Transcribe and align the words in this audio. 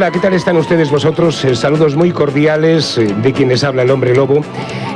Hola, 0.00 0.12
¿qué 0.12 0.18
tal 0.18 0.32
están 0.32 0.56
ustedes 0.56 0.90
vosotros? 0.90 1.44
Eh, 1.44 1.54
saludos 1.54 1.94
muy 1.94 2.10
cordiales 2.10 2.96
eh, 2.96 3.14
de 3.22 3.34
quienes 3.34 3.62
habla 3.64 3.82
el 3.82 3.90
hombre 3.90 4.14
lobo, 4.14 4.42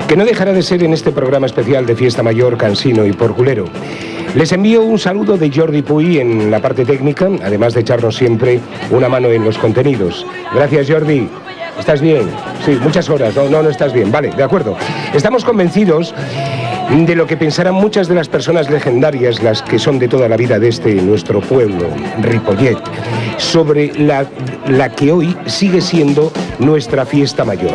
que 0.09 0.17
no 0.17 0.25
dejará 0.25 0.55
de 0.55 0.63
ser 0.63 0.83
en 0.83 0.95
este 0.95 1.13
programa 1.13 1.45
especial 1.45 1.85
de 1.85 1.95
Fiesta 1.95 2.23
Mayor, 2.23 2.57
Cansino 2.57 3.05
y 3.05 3.13
Porculero. 3.13 3.67
Les 4.35 4.51
envío 4.53 4.83
un 4.83 4.99
saludo 4.99 5.37
de 5.37 5.53
Jordi 5.55 5.83
Puy 5.83 6.21
en 6.21 6.51
la 6.51 6.59
parte 6.61 6.87
técnica, 6.87 7.29
además 7.45 7.75
de 7.75 7.83
echarnos 7.83 8.17
siempre 8.17 8.61
una 8.91 9.11
mano 9.11 9.29
en 9.29 9.45
los 9.45 9.59
contenidos. 9.59 10.27
Gracias, 10.55 10.91
Jordi. 10.91 11.29
¿Estás 11.79 12.01
bien? 12.01 12.31
Sí, 12.65 12.79
muchas 12.83 13.11
horas. 13.11 13.37
No, 13.37 13.47
no, 13.51 13.63
no 13.63 13.69
estás 13.69 13.93
bien. 13.93 14.11
Vale, 14.11 14.31
de 14.31 14.43
acuerdo. 14.43 14.75
Estamos 15.13 15.45
convencidos 15.45 16.15
de 16.91 17.15
lo 17.15 17.27
que 17.27 17.37
pensarán 17.37 17.75
muchas 17.75 18.09
de 18.09 18.15
las 18.15 18.29
personas 18.29 18.71
legendarias, 18.71 19.43
las 19.43 19.63
que 19.63 19.79
son 19.79 19.99
de 19.99 20.09
toda 20.09 20.29
la 20.29 20.37
vida 20.37 20.59
de 20.59 20.69
este 20.69 20.95
nuestro 20.95 21.41
pueblo, 21.41 21.89
Ripollet, 22.21 22.79
sobre 23.37 23.93
la, 23.99 24.27
la 24.69 24.91
que 24.91 25.11
hoy 25.11 25.37
sigue 25.47 25.81
siendo 25.81 26.33
nuestra 26.59 27.05
fiesta 27.05 27.45
mayor. 27.45 27.75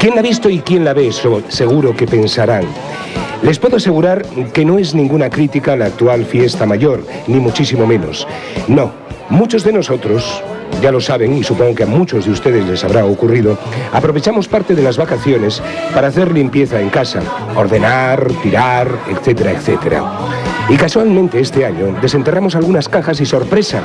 ¿Quién 0.00 0.14
la 0.14 0.20
ha 0.20 0.24
visto 0.24 0.50
y 0.50 0.60
quién 0.60 0.84
la 0.84 0.94
ve? 0.94 1.10
seguro 1.48 1.96
que 1.96 2.06
pensarán. 2.06 2.64
Les 3.42 3.58
puedo 3.58 3.76
asegurar 3.76 4.24
que 4.52 4.64
no 4.64 4.78
es 4.78 4.94
ninguna 4.94 5.30
crítica 5.30 5.74
a 5.74 5.76
la 5.76 5.86
actual 5.86 6.24
fiesta 6.24 6.66
mayor, 6.66 7.04
ni 7.26 7.40
muchísimo 7.40 7.86
menos. 7.86 8.26
No, 8.68 8.92
muchos 9.28 9.64
de 9.64 9.72
nosotros, 9.72 10.42
ya 10.84 10.92
lo 10.92 11.00
saben 11.00 11.34
y 11.34 11.42
supongo 11.42 11.74
que 11.74 11.84
a 11.84 11.86
muchos 11.86 12.26
de 12.26 12.30
ustedes 12.30 12.66
les 12.66 12.84
habrá 12.84 13.06
ocurrido, 13.06 13.56
aprovechamos 13.90 14.48
parte 14.48 14.74
de 14.74 14.82
las 14.82 14.98
vacaciones 14.98 15.62
para 15.94 16.08
hacer 16.08 16.30
limpieza 16.30 16.78
en 16.78 16.90
casa, 16.90 17.22
ordenar, 17.56 18.30
tirar, 18.42 18.88
etcétera, 19.10 19.52
etcétera. 19.52 20.04
Y 20.68 20.76
casualmente 20.76 21.40
este 21.40 21.64
año 21.64 21.96
desenterramos 22.02 22.54
algunas 22.54 22.90
cajas 22.90 23.18
y 23.22 23.24
sorpresa, 23.24 23.80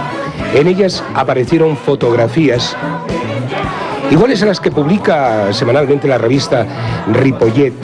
en 0.54 0.68
ellas 0.68 1.02
aparecieron 1.16 1.78
fotografías 1.78 2.76
iguales 4.12 4.44
a 4.44 4.48
las 4.48 4.60
que 4.60 4.70
publica 4.70 5.54
semanalmente 5.54 6.06
la 6.06 6.18
revista 6.18 6.68
Ripollet, 7.14 7.76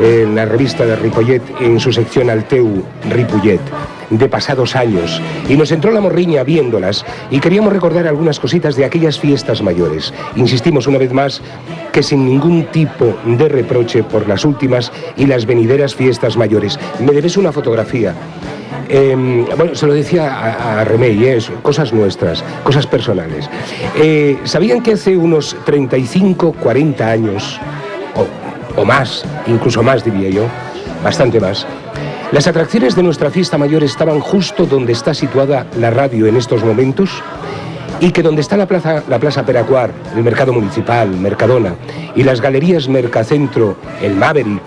en 0.00 0.34
la 0.34 0.44
revista 0.44 0.84
de 0.84 0.96
Ripollet 0.96 1.42
en 1.60 1.78
su 1.80 1.92
sección 1.92 2.30
Alteu 2.30 2.82
Ripollet 3.10 3.60
de 4.10 4.28
pasados 4.28 4.76
años 4.76 5.20
y 5.48 5.56
nos 5.56 5.72
entró 5.72 5.90
la 5.90 6.00
morriña 6.00 6.42
viéndolas 6.42 7.04
y 7.30 7.40
queríamos 7.40 7.72
recordar 7.72 8.06
algunas 8.06 8.38
cositas 8.38 8.76
de 8.76 8.84
aquellas 8.84 9.18
fiestas 9.18 9.62
mayores. 9.62 10.12
Insistimos 10.36 10.86
una 10.86 10.98
vez 10.98 11.12
más 11.12 11.42
que 11.92 12.02
sin 12.02 12.26
ningún 12.26 12.66
tipo 12.66 13.16
de 13.24 13.48
reproche 13.48 14.02
por 14.02 14.28
las 14.28 14.44
últimas 14.44 14.92
y 15.16 15.26
las 15.26 15.46
venideras 15.46 15.94
fiestas 15.94 16.36
mayores. 16.36 16.78
Me 17.00 17.12
debes 17.12 17.36
una 17.36 17.52
fotografía. 17.52 18.14
Em, 18.88 19.46
bueno, 19.56 19.74
se 19.74 19.86
lo 19.86 19.94
decía 19.94 20.80
a, 20.80 20.84
Remey, 20.84 21.24
¿eh? 21.24 21.38
cosas 21.62 21.92
nuestras, 21.92 22.44
cosas 22.62 22.86
personales. 22.86 23.48
Eh, 23.96 24.38
¿Sabían 24.44 24.82
que 24.82 24.92
hace 24.92 25.16
unos 25.16 25.56
35, 25.64 26.52
40 26.52 27.10
años, 27.10 27.58
o, 28.14 28.43
o 28.76 28.84
más, 28.84 29.24
incluso 29.46 29.82
más 29.82 30.04
diría 30.04 30.30
yo, 30.30 30.46
bastante 31.02 31.40
más, 31.40 31.66
las 32.32 32.46
atracciones 32.46 32.96
de 32.96 33.02
nuestra 33.02 33.30
fiesta 33.30 33.58
mayor 33.58 33.84
estaban 33.84 34.20
justo 34.20 34.66
donde 34.66 34.92
está 34.92 35.14
situada 35.14 35.66
la 35.78 35.90
radio 35.90 36.26
en 36.26 36.36
estos 36.36 36.64
momentos 36.64 37.22
y 38.00 38.10
que 38.10 38.22
donde 38.22 38.40
está 38.40 38.56
la 38.56 38.66
plaza, 38.66 39.02
la 39.08 39.18
plaza 39.18 39.46
Peracuar, 39.46 39.92
el 40.16 40.24
mercado 40.24 40.52
municipal, 40.52 41.08
Mercadona 41.08 41.74
y 42.16 42.22
las 42.22 42.40
galerías 42.40 42.88
Mercacentro, 42.88 43.76
el 44.02 44.16
Maverick, 44.16 44.62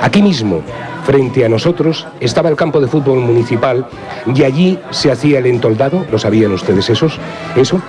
aquí 0.00 0.22
mismo, 0.22 0.62
frente 1.04 1.44
a 1.44 1.48
nosotros, 1.48 2.06
estaba 2.20 2.48
el 2.48 2.56
campo 2.56 2.80
de 2.80 2.86
fútbol 2.86 3.18
municipal 3.18 3.86
y 4.32 4.44
allí 4.44 4.78
se 4.90 5.10
hacía 5.10 5.40
el 5.40 5.46
entoldado, 5.46 6.06
¿lo 6.10 6.18
sabían 6.18 6.52
ustedes 6.52 6.88
esos? 6.88 7.18
¿Eso? 7.56 7.82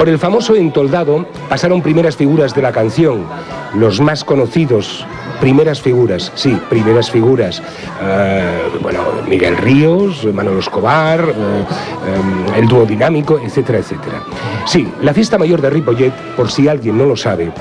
Por 0.00 0.08
el 0.08 0.18
famoso 0.18 0.56
entoldado 0.56 1.26
pasaron 1.50 1.82
primeras 1.82 2.16
figuras 2.16 2.54
de 2.54 2.62
la 2.62 2.72
canción, 2.72 3.26
los 3.74 4.00
más 4.00 4.24
conocidos 4.24 5.04
primeras 5.42 5.82
figuras, 5.82 6.32
sí, 6.36 6.58
primeras 6.70 7.10
figuras. 7.10 7.62
Eh, 8.02 8.62
bueno, 8.80 9.00
Miguel 9.28 9.58
Ríos, 9.58 10.24
Manolo 10.32 10.60
Escobar, 10.60 11.20
eh, 11.20 11.32
eh, 11.34 12.58
el 12.60 12.66
dúo 12.66 12.86
dinámico, 12.86 13.38
etcétera, 13.44 13.80
etcétera. 13.80 14.22
Sí, 14.64 14.90
la 15.02 15.12
fiesta 15.12 15.36
mayor 15.36 15.60
de 15.60 15.68
Ripollet, 15.68 16.14
por 16.34 16.50
si 16.50 16.66
alguien 16.66 16.96
no 16.96 17.04
lo 17.04 17.14
sabe, 17.14 17.52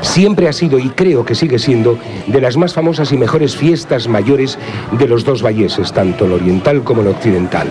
siempre 0.00 0.48
ha 0.48 0.52
sido 0.52 0.76
y 0.80 0.88
creo 0.88 1.24
que 1.24 1.36
sigue 1.36 1.60
siendo 1.60 2.00
de 2.26 2.40
las 2.40 2.56
más 2.56 2.74
famosas 2.74 3.12
y 3.12 3.16
mejores 3.16 3.56
fiestas 3.56 4.08
mayores 4.08 4.58
de 4.90 5.06
los 5.06 5.24
dos 5.24 5.44
valleses, 5.44 5.92
tanto 5.92 6.24
el 6.24 6.32
oriental 6.32 6.82
como 6.82 7.02
el 7.02 7.06
occidental. 7.06 7.68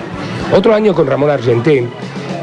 Otro 0.55 0.73
año 0.73 0.95
con 0.95 1.07
Ramón 1.07 1.31
Argenté, 1.31 1.85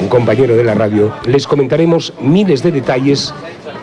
un 0.01 0.09
compañero 0.09 0.57
de 0.57 0.65
la 0.65 0.75
radio, 0.75 1.13
les 1.27 1.47
comentaremos 1.47 2.13
miles 2.21 2.63
de 2.63 2.73
detalles 2.73 3.35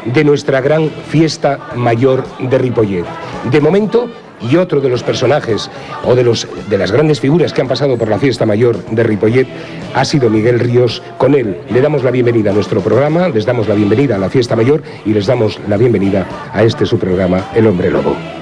de 0.06 0.24
nuestra 0.24 0.62
gran 0.62 0.90
fiesta 0.90 1.60
mayor 1.76 2.24
de 2.40 2.58
Ripollet. 2.58 3.06
De 3.52 3.62
momento, 3.62 4.10
y 4.50 4.56
otro 4.58 4.82
de 4.82 4.90
los 4.90 5.04
personajes 5.04 5.70
o 6.04 6.16
de, 6.16 6.24
los, 6.24 6.48
de 6.70 6.78
las 6.78 6.92
grandes 6.92 7.20
figuras 7.20 7.54
que 7.54 7.62
han 7.62 7.68
pasado 7.68 7.98
por 7.98 8.10
la 8.10 8.20
fiesta 8.20 8.46
mayor 8.46 8.84
de 8.86 9.04
Ripollet 9.04 9.48
ha 9.94 10.06
sido 10.06 10.30
Miguel 10.30 10.60
Ríos. 10.60 11.02
Con 11.18 11.36
él 11.36 11.60
le 11.70 11.82
damos 11.82 12.04
la 12.04 12.12
bienvenida 12.12 12.52
a 12.52 12.54
nuestro 12.54 12.82
programa, 12.82 13.30
les 13.30 13.46
damos 13.46 13.68
la 13.68 13.76
bienvenida 13.76 14.16
a 14.16 14.20
la 14.20 14.30
fiesta 14.30 14.56
mayor 14.56 14.82
y 15.06 15.14
les 15.14 15.28
damos 15.28 15.60
la 15.68 15.78
bienvenida 15.78 16.26
a 16.54 16.64
este 16.64 16.86
su 16.86 16.98
programa, 16.98 17.46
El 17.54 17.68
Hombre 17.68 17.92
Lobo. 17.92 18.41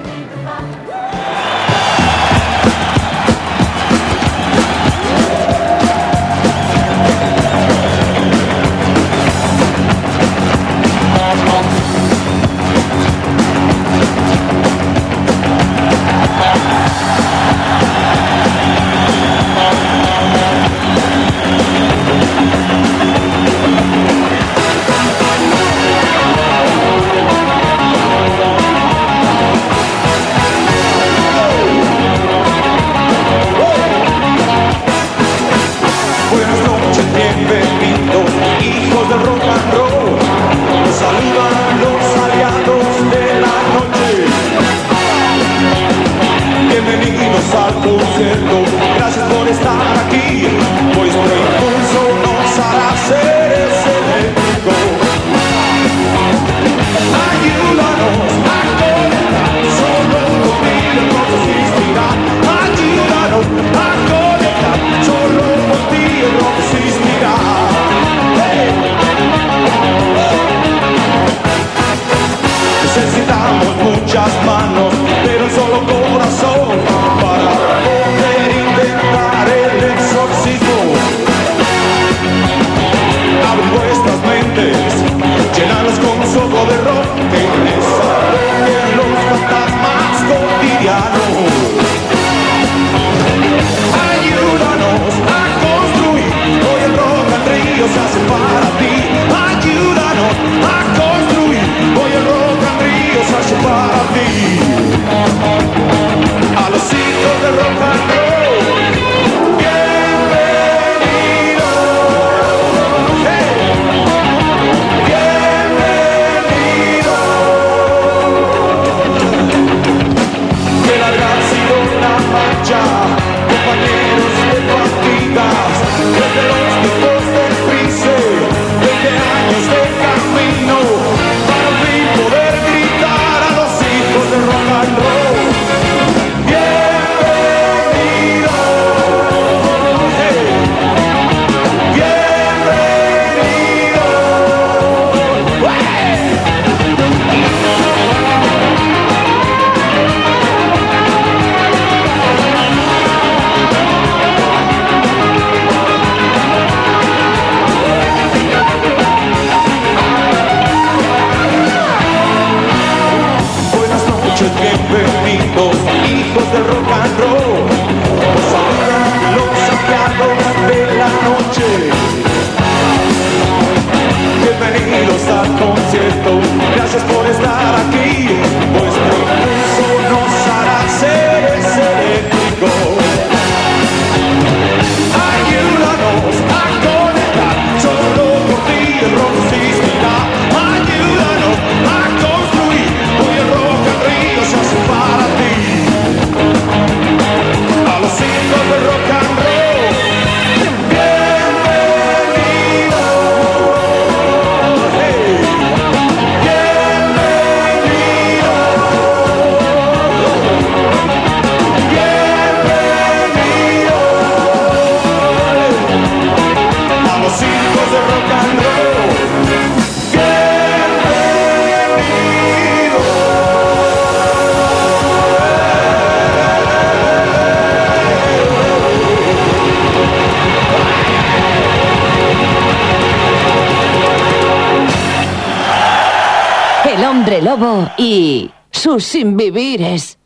Y 237.97 238.51
sus 238.69 239.03
sinvivires. 239.03 240.19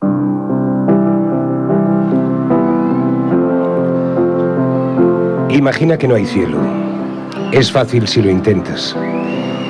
Imagina 5.49 5.97
que 5.97 6.07
no 6.07 6.15
hay 6.15 6.25
cielo. 6.25 6.57
Es 7.51 7.71
fácil 7.71 8.07
si 8.07 8.21
lo 8.21 8.29
intentas. 8.29 8.95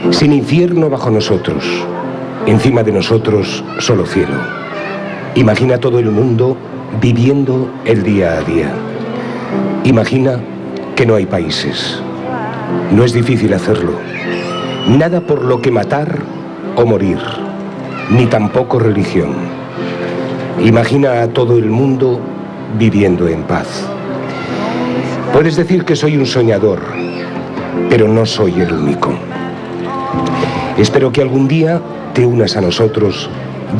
Sin 0.10 0.34
infierno 0.34 0.90
bajo 0.90 1.12
nosotros. 1.12 1.64
Encima 2.48 2.82
de 2.82 2.92
nosotros 2.92 3.64
solo 3.80 4.06
cielo. 4.08 4.36
Imagina 5.36 5.78
todo 5.78 6.00
el 6.00 6.10
mundo 6.10 6.58
viviendo 7.00 7.70
el 7.86 8.02
día 8.02 8.38
a 8.38 8.42
día. 8.42 8.74
Imagina 9.84 10.40
que 10.96 11.06
no 11.06 11.16
hay 11.16 11.28
países. 11.28 12.02
No 12.92 13.04
es 13.04 13.14
difícil 13.14 13.54
hacerlo. 13.54 13.94
Nada 14.88 15.22
por 15.22 15.44
lo 15.44 15.62
que 15.62 15.72
matar 15.72 16.20
o 16.76 16.86
morir, 16.86 17.20
ni 18.10 18.26
tampoco 18.26 18.80
religión. 18.80 19.34
Imagina 20.62 21.22
a 21.22 21.28
todo 21.28 21.58
el 21.58 21.70
mundo 21.70 22.20
viviendo 22.78 23.28
en 23.28 23.44
paz. 23.44 23.86
Puedes 25.32 25.56
decir 25.56 25.84
que 25.84 25.96
soy 25.96 26.18
un 26.18 26.26
soñador, 26.26 26.80
pero 27.90 28.08
no 28.08 28.26
soy 28.26 28.62
el 28.62 28.72
único. 28.74 29.14
Espero 30.78 31.12
que 31.12 31.22
algún 31.22 31.48
día 31.48 31.82
te 32.14 32.26
unas 32.26 32.56
a 32.56 32.62
nosotros 32.62 33.30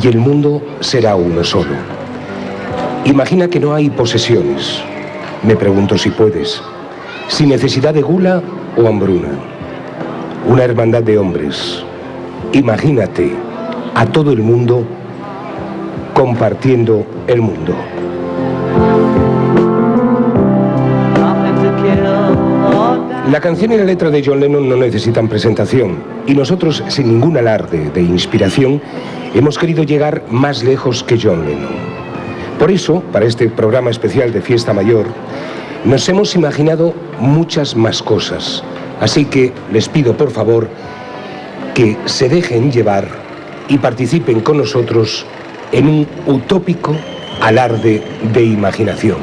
y 0.02 0.08
el 0.08 0.18
mundo 0.18 0.62
será 0.80 1.14
uno 1.14 1.44
solo. 1.44 1.74
Imagina 3.04 3.48
que 3.48 3.60
no 3.60 3.74
hay 3.74 3.90
posesiones. 3.90 4.82
Me 5.42 5.56
pregunto 5.56 5.98
si 5.98 6.10
puedes. 6.10 6.62
Sin 7.28 7.50
necesidad 7.50 7.94
de 7.94 8.02
gula 8.02 8.42
o 8.76 8.86
hambruna. 8.86 9.30
Una 10.46 10.64
hermandad 10.64 11.02
de 11.02 11.18
hombres, 11.18 11.84
Imagínate 12.54 13.34
a 13.94 14.06
todo 14.06 14.32
el 14.32 14.42
mundo 14.42 14.84
compartiendo 16.14 17.06
el 17.26 17.40
mundo. 17.40 17.74
La 23.30 23.40
canción 23.40 23.72
y 23.72 23.76
la 23.76 23.84
letra 23.84 24.10
de 24.10 24.22
John 24.24 24.38
Lennon 24.38 24.68
no 24.68 24.76
necesitan 24.76 25.28
presentación 25.28 25.96
y 26.26 26.34
nosotros, 26.34 26.84
sin 26.88 27.08
ningún 27.08 27.36
alarde 27.36 27.90
de 27.90 28.02
inspiración, 28.02 28.80
hemos 29.34 29.58
querido 29.58 29.82
llegar 29.82 30.22
más 30.30 30.62
lejos 30.62 31.02
que 31.02 31.18
John 31.20 31.44
Lennon. 31.44 31.74
Por 32.58 32.70
eso, 32.70 33.02
para 33.12 33.26
este 33.26 33.48
programa 33.48 33.90
especial 33.90 34.32
de 34.32 34.40
Fiesta 34.40 34.72
Mayor, 34.72 35.06
nos 35.84 36.08
hemos 36.08 36.34
imaginado 36.34 36.94
muchas 37.18 37.74
más 37.74 38.02
cosas. 38.02 38.62
Así 39.00 39.24
que 39.24 39.52
les 39.72 39.88
pido, 39.88 40.16
por 40.16 40.30
favor, 40.30 40.68
que 41.74 41.96
se 42.04 42.28
dejen 42.28 42.70
llevar 42.70 43.23
y 43.68 43.78
participen 43.78 44.40
con 44.40 44.58
nosotros 44.58 45.26
en 45.72 45.88
un 45.88 46.06
utópico 46.26 46.94
alarde 47.40 48.02
de 48.32 48.44
imaginación. 48.44 49.18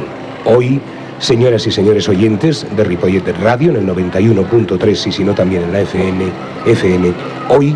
Hoy, 0.46 0.82
señoras 1.20 1.68
y 1.68 1.72
señores 1.72 2.10
oyentes 2.10 2.66
de 2.76 2.84
Ripollet 2.84 3.24
Radio 3.42 3.72
en 3.72 3.78
el 3.78 3.88
91.3 3.88 5.08
y 5.08 5.12
si 5.12 5.24
no 5.24 5.34
también 5.34 5.64
en 5.64 5.74
la 5.74 5.82
FM, 5.82 7.14
hoy, 7.50 7.76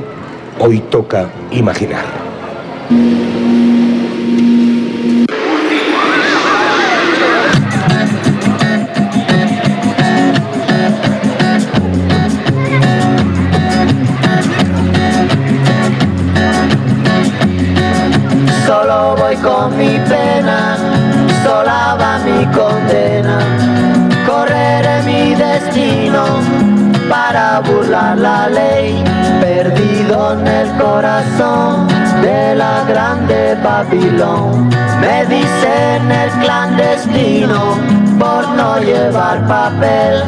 hoy 0.60 0.79
toca 0.89 1.29
imaginar. 1.51 2.25
Burlar 27.65 28.17
la 28.17 28.50
ley, 28.50 29.03
perdido 29.41 30.34
en 30.34 30.48
el 30.48 30.69
corazón 30.77 31.88
de 32.22 32.55
la 32.55 32.84
grande 32.88 33.57
Babilón. 33.63 34.69
Me 35.00 35.25
dicen 35.25 36.12
el 36.12 36.29
clandestino 36.41 37.75
por 38.19 38.48
no 38.50 38.79
llevar 38.79 39.45
papel. 39.48 40.24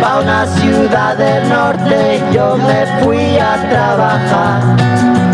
Pa' 0.00 0.20
una 0.20 0.46
ciudad 0.46 1.16
del 1.16 1.48
norte 1.48 2.22
yo 2.32 2.56
me 2.56 3.02
fui 3.02 3.38
a 3.38 3.54
trabajar. 3.70 5.33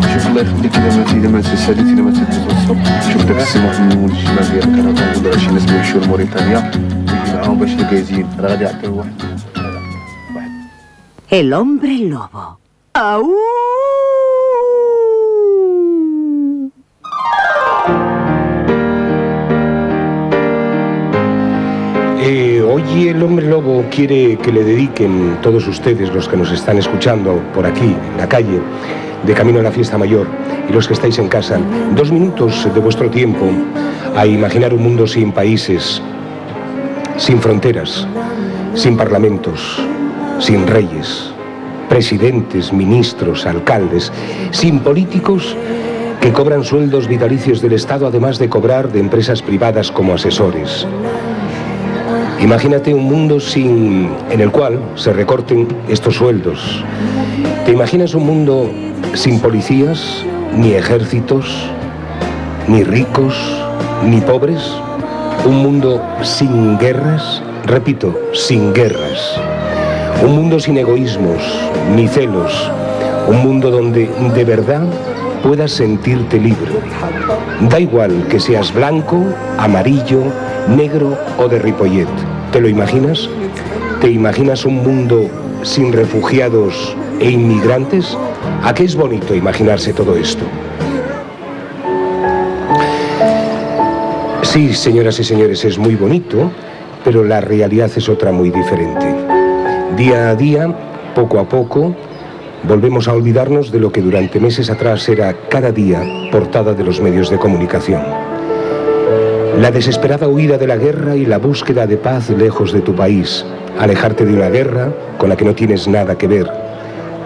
شوف 0.30 0.30
الله 0.30 0.42
يخليك 0.42 0.76
اذا 0.76 0.96
ما 0.96 1.04
اذا 1.12 1.28
ما 1.28 1.40
تساليتي 1.40 1.92
اذا 1.92 2.02
ما 2.02 2.10
تتوصل 2.10 2.76
شوف 3.12 3.24
داك 3.24 3.36
السي 3.40 3.58
محمد 3.58 3.96
مول 3.96 4.10
الشمال 4.10 4.50
ديالك 4.52 4.78
انا 4.78 4.92
كنقول 5.14 5.40
شي 5.40 5.50
ناس 5.50 5.64
بيمشيو 5.64 6.00
لموريتانيا 6.00 6.70
ويجي 7.08 7.34
معاهم 7.34 7.58
باش 7.58 7.72
الكايزين 7.72 8.26
راه 8.40 8.48
غادي 8.48 8.64
يعطيو 8.64 8.98
واحد 8.98 9.12
واحد 10.34 10.50
El 11.38 11.52
hombre 11.52 11.94
lobo. 12.12 12.44
¡Au! 12.94 13.24
Eh, 22.28 22.60
hoy 22.62 23.08
el 23.08 23.22
hombre 23.22 23.46
lobo 23.48 23.84
quiere 23.90 24.36
que 24.38 24.50
le 24.50 24.64
dediquen 24.64 25.38
todos 25.42 25.66
ustedes, 25.68 26.12
los 26.12 26.28
que 26.28 26.36
nos 26.36 26.50
están 26.50 26.76
escuchando 26.78 27.40
por 27.54 27.64
aquí, 27.66 27.94
en 28.10 28.16
la 28.16 28.28
calle, 28.28 28.60
de 29.23 29.33
camino 29.33 29.59
a 29.59 29.63
la 29.63 29.71
fiesta 29.71 29.97
mayor, 29.97 30.27
y 30.69 30.73
los 30.73 30.87
que 30.87 30.93
estáis 30.93 31.17
en 31.19 31.27
casa, 31.27 31.59
dos 31.95 32.11
minutos 32.11 32.67
de 32.73 32.79
vuestro 32.79 33.09
tiempo 33.09 33.49
a 34.15 34.25
imaginar 34.25 34.73
un 34.73 34.83
mundo 34.83 35.07
sin 35.07 35.31
países, 35.31 36.01
sin 37.17 37.39
fronteras, 37.39 38.07
sin 38.73 38.97
parlamentos, 38.97 39.79
sin 40.39 40.65
reyes, 40.65 41.31
presidentes, 41.87 42.73
ministros, 42.73 43.45
alcaldes, 43.45 44.11
sin 44.51 44.79
políticos 44.79 45.55
que 46.21 46.31
cobran 46.31 46.63
sueldos 46.63 47.07
vitalicios 47.07 47.61
del 47.61 47.73
Estado, 47.73 48.07
además 48.07 48.39
de 48.39 48.47
cobrar 48.47 48.91
de 48.91 48.99
empresas 48.99 49.41
privadas 49.41 49.91
como 49.91 50.13
asesores. 50.13 50.85
Imagínate 52.39 52.93
un 52.93 53.03
mundo 53.03 53.39
sin, 53.39 54.09
en 54.31 54.39
el 54.39 54.51
cual 54.51 54.79
se 54.95 55.13
recorten 55.13 55.67
estos 55.87 56.15
sueldos. 56.15 56.83
¿Te 57.71 57.75
imaginas 57.75 58.13
un 58.15 58.25
mundo 58.25 58.69
sin 59.13 59.39
policías, 59.39 60.25
ni 60.53 60.73
ejércitos, 60.73 61.45
ni 62.67 62.83
ricos, 62.83 63.33
ni 64.05 64.19
pobres? 64.19 64.59
Un 65.45 65.59
mundo 65.63 66.03
sin 66.21 66.77
guerras, 66.77 67.41
repito, 67.65 68.13
sin 68.33 68.73
guerras. 68.73 69.39
Un 70.21 70.35
mundo 70.35 70.59
sin 70.59 70.79
egoísmos, 70.79 71.41
ni 71.95 72.09
celos. 72.09 72.69
Un 73.29 73.37
mundo 73.37 73.71
donde 73.71 74.09
de 74.35 74.43
verdad 74.43 74.83
puedas 75.41 75.71
sentirte 75.71 76.41
libre. 76.41 76.73
Da 77.69 77.79
igual 77.79 78.27
que 78.27 78.41
seas 78.41 78.73
blanco, 78.73 79.23
amarillo, 79.57 80.23
negro 80.67 81.17
o 81.37 81.47
de 81.47 81.57
Ripollet. 81.57 82.09
¿Te 82.51 82.59
lo 82.59 82.67
imaginas? 82.67 83.29
¿Te 84.01 84.11
imaginas 84.11 84.65
un 84.65 84.83
mundo 84.83 85.29
sin 85.63 85.93
refugiados 85.93 86.97
e 87.21 87.29
inmigrantes? 87.29 88.17
¿A 88.63 88.73
qué 88.73 88.83
es 88.83 88.95
bonito 88.95 89.35
imaginarse 89.35 89.93
todo 89.93 90.15
esto? 90.15 90.43
Sí, 94.41 94.73
señoras 94.73 95.19
y 95.19 95.23
señores, 95.23 95.63
es 95.63 95.77
muy 95.77 95.95
bonito, 95.95 96.51
pero 97.05 97.23
la 97.23 97.39
realidad 97.39 97.89
es 97.95 98.09
otra 98.09 98.31
muy 98.31 98.49
diferente. 98.49 99.15
Día 99.95 100.29
a 100.29 100.35
día, 100.35 100.75
poco 101.15 101.39
a 101.39 101.47
poco, 101.47 101.95
volvemos 102.63 103.07
a 103.07 103.13
olvidarnos 103.13 103.71
de 103.71 103.79
lo 103.79 103.91
que 103.91 104.01
durante 104.01 104.39
meses 104.39 104.69
atrás 104.69 105.07
era 105.07 105.33
cada 105.47 105.71
día 105.71 106.01
portada 106.31 106.73
de 106.73 106.83
los 106.83 106.99
medios 106.99 107.29
de 107.29 107.37
comunicación. 107.37 108.01
La 109.59 109.69
desesperada 109.69 110.27
huida 110.27 110.57
de 110.57 110.67
la 110.67 110.77
guerra 110.77 111.15
y 111.15 111.25
la 111.25 111.37
búsqueda 111.37 111.85
de 111.85 111.97
paz 111.97 112.29
lejos 112.31 112.73
de 112.73 112.81
tu 112.81 112.95
país. 112.95 113.45
Alejarte 113.79 114.25
de 114.25 114.33
una 114.33 114.49
guerra 114.49 114.91
con 115.17 115.29
la 115.29 115.37
que 115.37 115.45
no 115.45 115.53
tienes 115.53 115.87
nada 115.87 116.17
que 116.17 116.27
ver. 116.27 116.60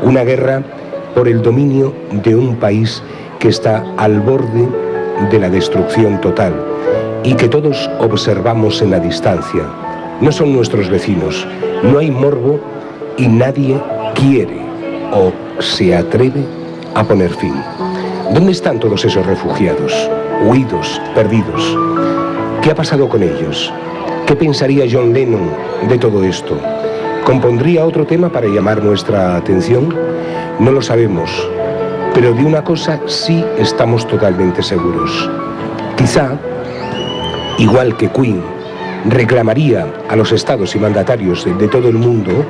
Una 0.01 0.23
guerra 0.23 0.63
por 1.13 1.27
el 1.27 1.41
dominio 1.41 1.93
de 2.11 2.35
un 2.35 2.55
país 2.57 3.01
que 3.39 3.47
está 3.47 3.83
al 3.97 4.19
borde 4.19 4.67
de 5.31 5.39
la 5.39 5.49
destrucción 5.49 6.19
total 6.21 6.53
y 7.23 7.33
que 7.33 7.47
todos 7.47 7.89
observamos 7.99 8.81
en 8.81 8.91
la 8.91 8.99
distancia. 8.99 9.63
No 10.21 10.31
son 10.31 10.53
nuestros 10.53 10.89
vecinos, 10.89 11.47
no 11.83 11.99
hay 11.99 12.11
morbo 12.11 12.59
y 13.17 13.27
nadie 13.27 13.81
quiere 14.13 14.59
o 15.13 15.31
se 15.61 15.95
atreve 15.95 16.43
a 16.93 17.03
poner 17.03 17.31
fin. 17.31 17.55
¿Dónde 18.33 18.51
están 18.51 18.79
todos 18.79 19.05
esos 19.05 19.25
refugiados, 19.25 20.09
huidos, 20.45 21.01
perdidos? 21.13 21.77
¿Qué 22.61 22.71
ha 22.71 22.75
pasado 22.75 23.07
con 23.07 23.23
ellos? 23.23 23.71
¿Qué 24.25 24.35
pensaría 24.35 24.85
John 24.91 25.13
Lennon 25.13 25.49
de 25.87 25.97
todo 25.97 26.23
esto? 26.23 26.59
¿Compondría 27.25 27.83
otro 27.83 28.05
tema 28.05 28.29
para 28.29 28.45
llamar 28.45 28.83
nuestra 28.83 29.35
atención? 29.35 29.91
No 30.59 30.71
lo 30.71 30.79
sabemos, 30.79 31.31
pero 32.13 32.35
de 32.35 32.45
una 32.45 32.63
cosa 32.63 32.99
sí 33.07 33.43
estamos 33.57 34.07
totalmente 34.07 34.61
seguros. 34.61 35.27
Quizá, 35.97 36.37
igual 37.57 37.97
que 37.97 38.09
Queen, 38.09 38.43
reclamaría 39.09 39.87
a 40.07 40.15
los 40.15 40.31
estados 40.31 40.75
y 40.75 40.79
mandatarios 40.79 41.45
de, 41.45 41.67
todo 41.67 41.89
el 41.89 41.95
mundo 41.95 42.45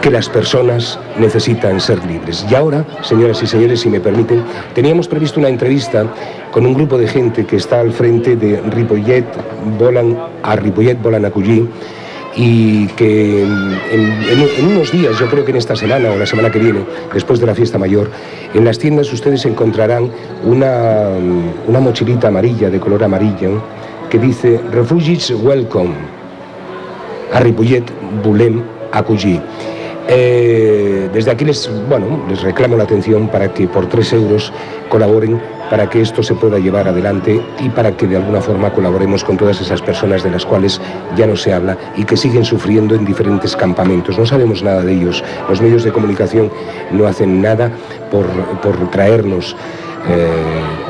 que 0.00 0.08
las 0.08 0.28
personas 0.28 1.00
necesitan 1.18 1.80
ser 1.80 1.98
libres. 2.06 2.46
Y 2.48 2.54
ahora, 2.54 2.84
señoras 3.02 3.42
y 3.42 3.48
señores, 3.48 3.80
si 3.80 3.90
me 3.90 3.98
permiten, 3.98 4.44
teníamos 4.72 5.08
previsto 5.08 5.40
una 5.40 5.48
entrevista 5.48 6.06
con 6.52 6.64
un 6.64 6.74
grupo 6.74 6.96
de 6.96 7.08
gente 7.08 7.44
que 7.44 7.56
está 7.56 7.80
al 7.80 7.90
frente 7.90 8.36
de 8.36 8.60
Ripollet, 8.70 9.26
volan 9.80 10.16
a 10.44 10.54
Ripollet, 10.54 10.96
Cullí, 11.32 11.68
y 12.36 12.86
que 12.88 13.42
en, 13.44 13.50
en- 13.92 14.66
unos 14.66 14.90
días, 14.90 15.18
yo 15.18 15.26
creo 15.28 15.44
que 15.44 15.52
en 15.52 15.56
esta 15.58 15.76
semana 15.76 16.10
o 16.10 16.16
la 16.18 16.26
semana 16.26 16.50
que 16.50 16.58
viene, 16.58 16.80
después 17.12 17.38
de 17.40 17.46
la 17.46 17.54
fiesta 17.54 17.78
mayor, 17.78 18.10
en 18.54 18.64
las 18.64 18.78
tiendas 18.78 19.12
ustedes 19.12 19.44
encontrarán 19.46 20.10
una, 20.44 21.08
una 21.66 21.80
mochilita 21.80 22.28
amarilla, 22.28 22.70
de 22.70 22.80
color 22.80 23.04
amarillo, 23.04 23.62
que 24.10 24.18
dice 24.18 24.60
Refugees 24.72 25.30
Welcome. 25.30 25.94
a 27.32 27.40
Ripollet 27.40 27.84
volem 28.22 28.62
acollir. 28.92 29.40
Eh, 30.08 31.08
desde 31.12 31.30
aquí 31.30 31.44
les, 31.44 31.70
bueno, 31.88 32.24
les 32.28 32.42
reclamo 32.42 32.76
la 32.76 32.84
atención 32.84 33.28
para 33.28 33.52
que 33.52 33.66
por 33.66 33.88
3 33.88 34.12
euros 34.14 34.52
colaboren 34.88 35.40
para 35.70 35.88
que 35.88 36.00
esto 36.00 36.22
se 36.22 36.34
pueda 36.34 36.58
llevar 36.58 36.88
adelante 36.88 37.40
y 37.58 37.68
para 37.70 37.96
que 37.96 38.06
de 38.06 38.16
alguna 38.16 38.40
forma 38.40 38.70
colaboremos 38.70 39.24
con 39.24 39.36
todas 39.36 39.60
esas 39.60 39.80
personas 39.80 40.22
de 40.22 40.30
las 40.30 40.44
cuales 40.44 40.80
ya 41.16 41.26
no 41.26 41.36
se 41.36 41.52
habla 41.52 41.76
y 41.96 42.04
que 42.04 42.16
siguen 42.16 42.44
sufriendo 42.44 42.94
en 42.94 43.04
diferentes 43.04 43.56
campamentos. 43.56 44.18
No 44.18 44.26
sabemos 44.26 44.62
nada 44.62 44.82
de 44.82 44.92
ellos. 44.92 45.24
Los 45.48 45.60
medios 45.60 45.84
de 45.84 45.92
comunicación 45.92 46.50
no 46.92 47.06
hacen 47.06 47.40
nada 47.40 47.70
por, 48.10 48.26
por 48.60 48.90
traernos 48.90 49.56
eh, 50.08 50.28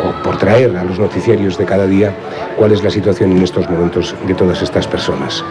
o 0.04 0.22
por 0.22 0.38
traer 0.38 0.76
a 0.76 0.84
los 0.84 0.98
noticiarios 0.98 1.56
de 1.56 1.64
cada 1.64 1.86
día 1.86 2.12
cuál 2.56 2.72
es 2.72 2.82
la 2.82 2.90
situación 2.90 3.32
en 3.32 3.42
estos 3.42 3.68
momentos 3.70 4.14
de 4.26 4.34
todas 4.34 4.60
estas 4.60 4.88
personas. 4.88 5.44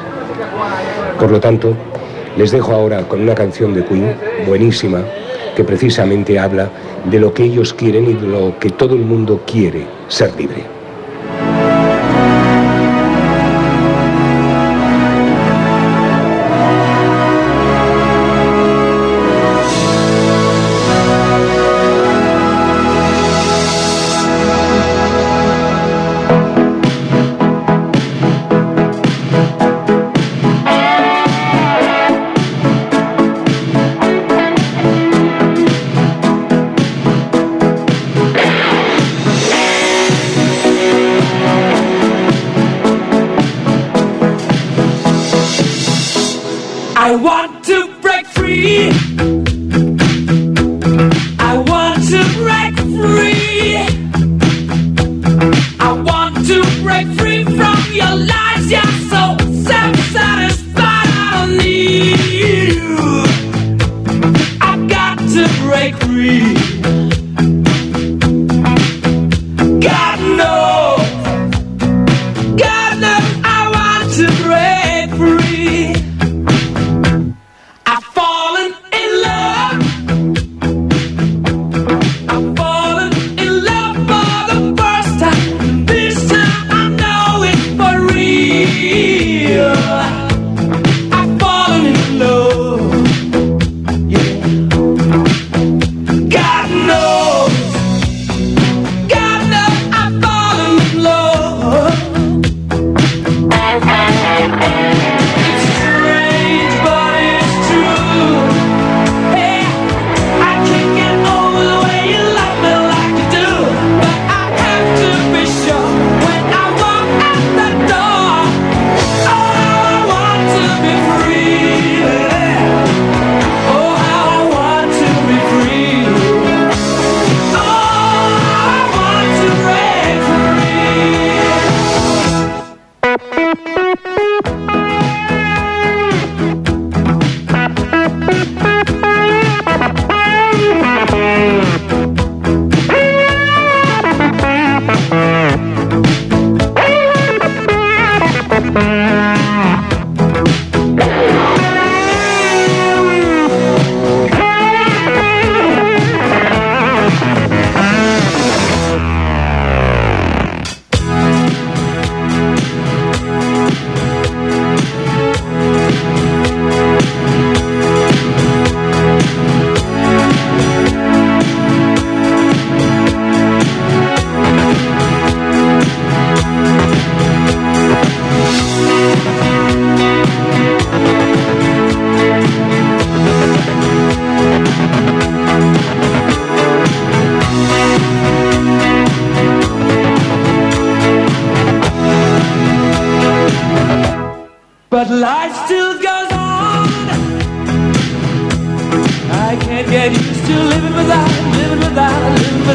Por 1.17 1.32
lo 1.32 1.39
tanto, 1.39 1.74
les 2.38 2.52
dejo 2.52 2.72
ahora 2.74 3.08
con 3.08 3.22
una 3.22 3.36
canción 3.36 3.74
de 3.74 3.86
Queen 3.86 4.16
buenísima 4.48 5.04
que 5.56 5.63
precisamente 5.63 6.40
habla 6.40 6.70
de 7.10 7.20
lo 7.20 7.34
que 7.34 7.44
ellos 7.44 7.74
quieren 7.74 8.10
y 8.10 8.13
de 8.13 8.28
lo 8.28 8.58
que 8.60 8.70
todo 8.70 8.96
el 8.96 9.02
mundo 9.02 9.42
quiere, 9.46 9.86
ser 10.08 10.36
libre. 10.36 10.63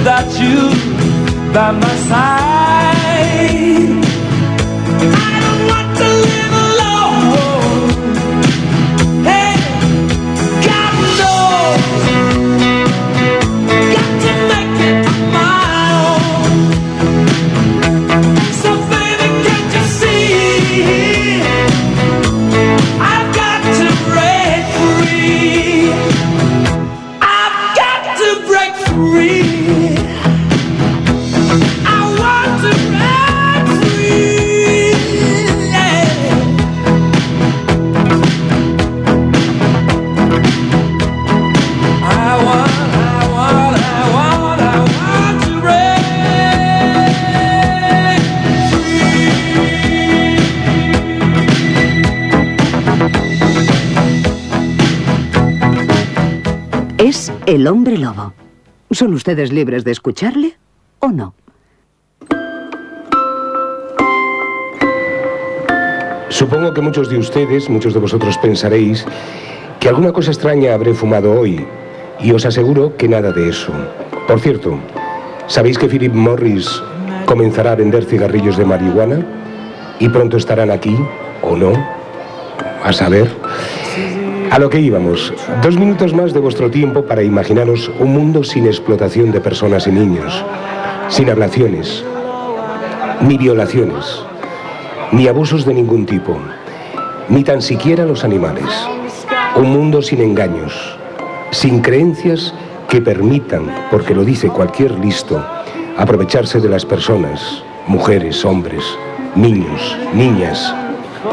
Without, 0.08 0.40
you 0.40 1.52
by 1.52 1.70
my 1.70 1.96
side. 2.08 2.57
El 57.58 57.66
hombre 57.66 57.98
lobo. 57.98 58.34
¿Son 58.92 59.12
ustedes 59.14 59.52
libres 59.52 59.82
de 59.82 59.90
escucharle 59.90 60.56
o 61.00 61.08
no? 61.08 61.34
Supongo 66.28 66.72
que 66.72 66.80
muchos 66.80 67.10
de 67.10 67.18
ustedes, 67.18 67.68
muchos 67.68 67.94
de 67.94 67.98
vosotros 67.98 68.38
pensaréis 68.38 69.04
que 69.80 69.88
alguna 69.88 70.12
cosa 70.12 70.30
extraña 70.30 70.72
habré 70.72 70.94
fumado 70.94 71.32
hoy, 71.32 71.66
y 72.20 72.30
os 72.30 72.46
aseguro 72.46 72.96
que 72.96 73.08
nada 73.08 73.32
de 73.32 73.48
eso. 73.48 73.72
Por 74.28 74.38
cierto, 74.38 74.78
¿sabéis 75.48 75.78
que 75.78 75.88
Philip 75.88 76.14
Morris 76.14 76.80
comenzará 77.26 77.72
a 77.72 77.76
vender 77.76 78.04
cigarrillos 78.04 78.56
de 78.56 78.66
marihuana? 78.66 79.26
Y 79.98 80.08
pronto 80.08 80.36
estarán 80.36 80.70
aquí, 80.70 80.96
¿o 81.42 81.56
no? 81.56 81.72
A 82.84 82.92
saber. 82.92 83.28
A 84.50 84.58
lo 84.58 84.70
que 84.70 84.80
íbamos. 84.80 85.32
Dos 85.62 85.76
minutos 85.76 86.14
más 86.14 86.32
de 86.32 86.40
vuestro 86.40 86.70
tiempo 86.70 87.04
para 87.04 87.22
imaginaros 87.22 87.90
un 87.98 88.12
mundo 88.14 88.42
sin 88.42 88.66
explotación 88.66 89.30
de 89.30 89.40
personas 89.40 89.86
y 89.86 89.92
niños, 89.92 90.44
sin 91.08 91.28
ablaciones, 91.28 92.02
ni 93.20 93.36
violaciones, 93.36 94.22
ni 95.12 95.28
abusos 95.28 95.66
de 95.66 95.74
ningún 95.74 96.06
tipo, 96.06 96.38
ni 97.28 97.44
tan 97.44 97.60
siquiera 97.60 98.06
los 98.06 98.24
animales. 98.24 98.70
Un 99.54 99.70
mundo 99.70 100.00
sin 100.00 100.22
engaños, 100.22 100.96
sin 101.50 101.80
creencias 101.80 102.54
que 102.88 103.02
permitan, 103.02 103.66
porque 103.90 104.14
lo 104.14 104.24
dice 104.24 104.48
cualquier 104.48 104.92
listo, 104.98 105.44
aprovecharse 105.98 106.58
de 106.58 106.70
las 106.70 106.86
personas, 106.86 107.62
mujeres, 107.86 108.44
hombres, 108.46 108.84
niños, 109.34 109.96
niñas. 110.14 110.74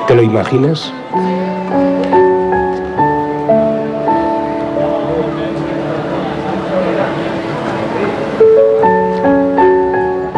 ¿Te 0.08 0.16
lo 0.16 0.22
imaginas? 0.22 0.92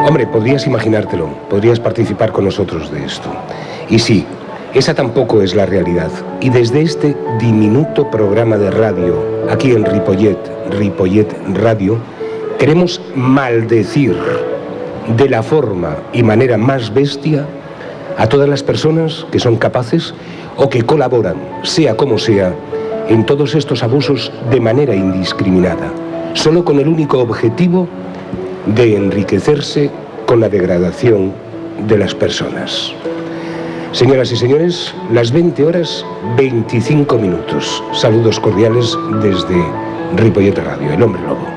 Hombre, 0.07 0.25
podrías 0.25 0.65
imaginártelo, 0.65 1.27
podrías 1.49 1.81
participar 1.81 2.31
con 2.31 2.45
nosotros 2.45 2.89
de 2.93 3.03
esto. 3.03 3.29
Y 3.89 3.99
sí, 3.99 4.25
esa 4.73 4.93
tampoco 4.93 5.41
es 5.41 5.53
la 5.53 5.65
realidad. 5.65 6.09
Y 6.39 6.49
desde 6.49 6.81
este 6.81 7.13
diminuto 7.41 8.09
programa 8.09 8.55
de 8.55 8.71
radio, 8.71 9.21
aquí 9.51 9.71
en 9.71 9.83
Ripollet, 9.83 10.37
Ripollet 10.71 11.27
Radio, 11.55 11.97
queremos 12.57 13.01
maldecir 13.15 14.15
de 15.17 15.27
la 15.27 15.43
forma 15.43 15.97
y 16.13 16.23
manera 16.23 16.57
más 16.57 16.93
bestia 16.93 17.45
a 18.17 18.29
todas 18.29 18.47
las 18.47 18.63
personas 18.63 19.25
que 19.29 19.39
son 19.39 19.57
capaces 19.57 20.13
o 20.55 20.69
que 20.69 20.83
colaboran, 20.83 21.35
sea 21.63 21.97
como 21.97 22.17
sea, 22.17 22.53
en 23.09 23.25
todos 23.25 23.55
estos 23.55 23.83
abusos 23.83 24.31
de 24.51 24.61
manera 24.61 24.95
indiscriminada, 24.95 25.91
solo 26.33 26.63
con 26.63 26.79
el 26.79 26.87
único 26.87 27.19
objetivo 27.19 27.89
de 28.75 28.95
enriquecerse 28.95 29.89
con 30.25 30.39
la 30.39 30.49
degradación 30.49 31.31
de 31.87 31.97
las 31.97 32.13
personas. 32.13 32.93
Señoras 33.91 34.31
y 34.31 34.37
señores, 34.37 34.93
las 35.11 35.31
20 35.31 35.65
horas 35.65 36.05
25 36.37 37.17
minutos. 37.17 37.83
Saludos 37.93 38.39
cordiales 38.39 38.97
desde 39.21 39.55
Ripollet 40.15 40.57
Radio, 40.57 40.91
el 40.91 41.01
hombre 41.01 41.21
lobo. 41.21 41.56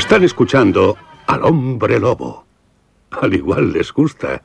Están 0.00 0.24
escuchando 0.24 0.96
al 1.26 1.44
hombre 1.44 2.00
lobo. 2.00 2.46
Al 3.10 3.34
igual 3.34 3.70
les 3.70 3.92
gusta. 3.92 4.40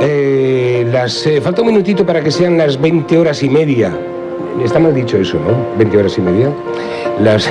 Eh, 0.00 0.92
eh, 0.92 1.40
falta 1.40 1.62
un 1.62 1.68
minutito 1.68 2.04
para 2.04 2.20
que 2.20 2.32
sean 2.32 2.58
las 2.58 2.80
20 2.80 3.16
horas 3.16 3.44
y 3.44 3.48
media. 3.48 3.96
Está 4.60 4.80
mal 4.80 4.92
dicho 4.92 5.18
eso, 5.18 5.38
¿no? 5.38 5.78
20 5.78 5.98
horas 5.98 6.18
y 6.18 6.20
media. 6.20 6.52
Las, 7.20 7.48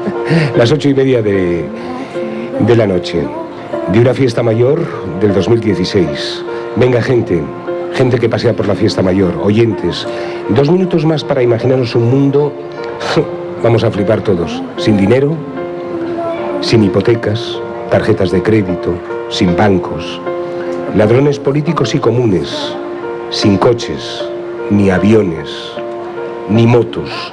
las 0.56 0.72
8 0.72 0.88
y 0.88 0.94
media 0.94 1.22
de, 1.22 1.68
de 2.58 2.76
la 2.76 2.88
noche. 2.88 3.24
De 3.92 4.00
una 4.00 4.12
fiesta 4.12 4.42
mayor 4.42 4.84
del 5.20 5.32
2016. 5.32 6.44
Venga, 6.74 7.00
gente. 7.00 7.40
Gente 7.94 8.18
que 8.18 8.28
pasea 8.28 8.54
por 8.54 8.66
la 8.66 8.74
fiesta 8.74 9.02
mayor. 9.02 9.36
Oyentes. 9.40 10.06
Dos 10.48 10.68
minutos 10.68 11.04
más 11.04 11.22
para 11.22 11.42
imaginaros 11.42 11.94
un 11.94 12.10
mundo. 12.10 12.52
Vamos 13.62 13.84
a 13.84 13.90
flipar 13.90 14.20
todos. 14.20 14.60
Sin 14.76 14.96
dinero, 14.96 15.36
sin 16.60 16.82
hipotecas, 16.82 17.56
tarjetas 17.90 18.32
de 18.32 18.42
crédito, 18.42 18.94
sin 19.28 19.56
bancos, 19.56 20.20
ladrones 20.96 21.38
políticos 21.38 21.94
y 21.94 22.00
comunes, 22.00 22.74
sin 23.30 23.56
coches, 23.58 24.28
ni 24.70 24.90
aviones, 24.90 25.48
ni 26.48 26.66
motos, 26.66 27.32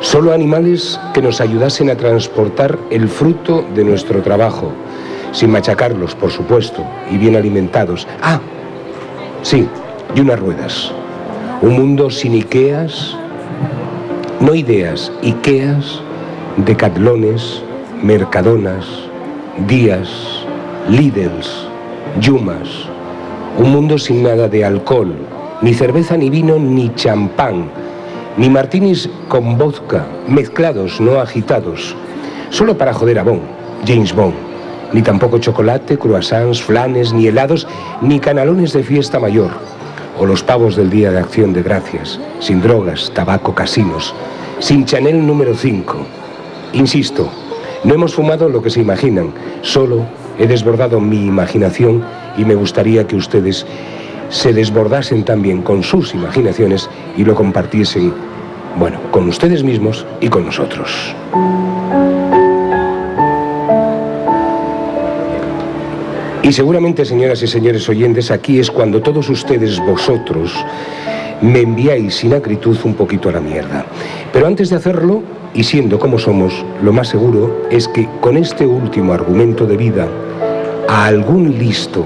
solo 0.00 0.32
animales 0.32 0.98
que 1.12 1.20
nos 1.20 1.40
ayudasen 1.40 1.90
a 1.90 1.96
transportar 1.96 2.78
el 2.90 3.08
fruto 3.08 3.62
de 3.74 3.84
nuestro 3.84 4.22
trabajo, 4.22 4.72
sin 5.32 5.50
machacarlos, 5.50 6.14
por 6.14 6.30
supuesto, 6.30 6.82
y 7.10 7.18
bien 7.18 7.36
alimentados. 7.36 8.08
Ah, 8.22 8.40
sí, 9.46 9.68
y 10.16 10.20
unas 10.20 10.40
ruedas. 10.40 10.92
Un 11.62 11.74
mundo 11.74 12.10
sin 12.10 12.34
Ikeas, 12.34 13.16
no 14.40 14.54
ideas, 14.54 15.12
Ikeas, 15.22 16.00
decatlones, 16.66 17.62
mercadonas, 18.02 18.84
días, 19.68 20.08
Lidls, 20.88 21.68
Yumas. 22.20 22.68
Un 23.58 23.70
mundo 23.70 23.98
sin 23.98 24.24
nada 24.24 24.48
de 24.48 24.64
alcohol, 24.64 25.14
ni 25.62 25.74
cerveza, 25.74 26.16
ni 26.16 26.28
vino, 26.28 26.58
ni 26.58 26.92
champán, 26.94 27.70
ni 28.36 28.50
martinis 28.50 29.08
con 29.28 29.56
vodka, 29.56 30.06
mezclados, 30.26 31.00
no 31.00 31.20
agitados. 31.20 31.94
Solo 32.50 32.76
para 32.76 32.92
joder 32.92 33.20
a 33.20 33.22
Bond, 33.22 33.42
James 33.86 34.12
Bond. 34.12 34.45
Ni 34.92 35.02
tampoco 35.02 35.38
chocolate, 35.38 35.98
croissants, 35.98 36.62
flanes, 36.62 37.12
ni 37.12 37.26
helados, 37.26 37.66
ni 38.00 38.20
canalones 38.20 38.72
de 38.72 38.82
fiesta 38.82 39.18
mayor. 39.18 39.50
O 40.18 40.26
los 40.26 40.42
pavos 40.42 40.76
del 40.76 40.90
Día 40.90 41.10
de 41.10 41.18
Acción 41.18 41.52
de 41.52 41.62
Gracias, 41.62 42.18
sin 42.40 42.62
drogas, 42.62 43.10
tabaco, 43.14 43.54
casinos, 43.54 44.14
sin 44.58 44.84
Chanel 44.84 45.26
número 45.26 45.54
5. 45.54 45.98
Insisto, 46.72 47.30
no 47.84 47.94
hemos 47.94 48.14
fumado 48.14 48.48
lo 48.48 48.62
que 48.62 48.70
se 48.70 48.80
imaginan, 48.80 49.32
solo 49.62 50.06
he 50.38 50.46
desbordado 50.46 51.00
mi 51.00 51.26
imaginación 51.26 52.02
y 52.36 52.44
me 52.44 52.54
gustaría 52.54 53.06
que 53.06 53.16
ustedes 53.16 53.66
se 54.28 54.52
desbordasen 54.52 55.24
también 55.24 55.62
con 55.62 55.82
sus 55.82 56.14
imaginaciones 56.14 56.88
y 57.16 57.24
lo 57.24 57.34
compartiesen, 57.34 58.12
bueno, 58.78 58.98
con 59.10 59.28
ustedes 59.28 59.62
mismos 59.62 60.06
y 60.20 60.28
con 60.28 60.46
nosotros. 60.46 61.14
Y 66.46 66.52
seguramente, 66.52 67.04
señoras 67.04 67.42
y 67.42 67.48
señores 67.48 67.88
oyentes, 67.88 68.30
aquí 68.30 68.60
es 68.60 68.70
cuando 68.70 69.02
todos 69.02 69.28
ustedes, 69.28 69.80
vosotros, 69.80 70.54
me 71.42 71.62
enviáis 71.62 72.14
sin 72.14 72.34
acritud 72.34 72.78
un 72.84 72.94
poquito 72.94 73.28
a 73.28 73.32
la 73.32 73.40
mierda. 73.40 73.84
Pero 74.32 74.46
antes 74.46 74.70
de 74.70 74.76
hacerlo, 74.76 75.24
y 75.54 75.64
siendo 75.64 75.98
como 75.98 76.20
somos, 76.20 76.64
lo 76.84 76.92
más 76.92 77.08
seguro 77.08 77.66
es 77.68 77.88
que 77.88 78.08
con 78.20 78.36
este 78.36 78.64
último 78.64 79.12
argumento 79.12 79.66
de 79.66 79.76
vida, 79.76 80.06
a 80.88 81.06
algún 81.06 81.58
listo, 81.58 82.04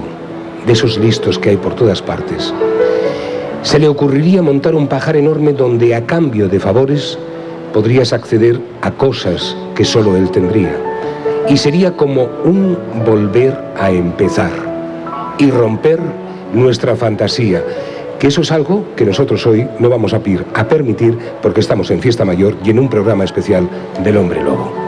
de 0.65 0.73
esos 0.73 0.97
listos 0.97 1.37
que 1.37 1.51
hay 1.51 1.57
por 1.57 1.75
todas 1.75 2.01
partes, 2.01 2.51
se 3.61 3.77
le 3.77 3.87
ocurriría 3.87 4.41
montar 4.41 4.73
un 4.73 4.87
pajar 4.87 5.17
enorme 5.17 5.53
donde 5.53 5.93
a 5.93 6.07
cambio 6.07 6.49
de 6.49 6.59
favores 6.59 7.15
podrías 7.73 8.11
acceder 8.11 8.59
a 8.81 8.89
cosas 8.89 9.55
que 9.75 9.85
solo 9.85 10.17
él 10.17 10.31
tendría. 10.31 10.90
Y 11.49 11.57
sería 11.57 11.95
como 11.95 12.27
un 12.43 12.77
volver 13.05 13.57
a 13.77 13.91
empezar 13.91 14.51
y 15.37 15.49
romper 15.49 15.99
nuestra 16.53 16.95
fantasía, 16.95 17.63
que 18.19 18.27
eso 18.27 18.41
es 18.41 18.51
algo 18.51 18.85
que 18.95 19.05
nosotros 19.05 19.45
hoy 19.47 19.67
no 19.79 19.89
vamos 19.89 20.13
a, 20.13 20.21
a 20.53 20.67
permitir 20.67 21.17
porque 21.41 21.59
estamos 21.59 21.89
en 21.91 21.99
fiesta 21.99 22.25
mayor 22.25 22.55
y 22.63 22.69
en 22.69 22.79
un 22.79 22.89
programa 22.89 23.23
especial 23.23 23.67
del 24.03 24.17
hombre 24.17 24.43
lobo. 24.43 24.80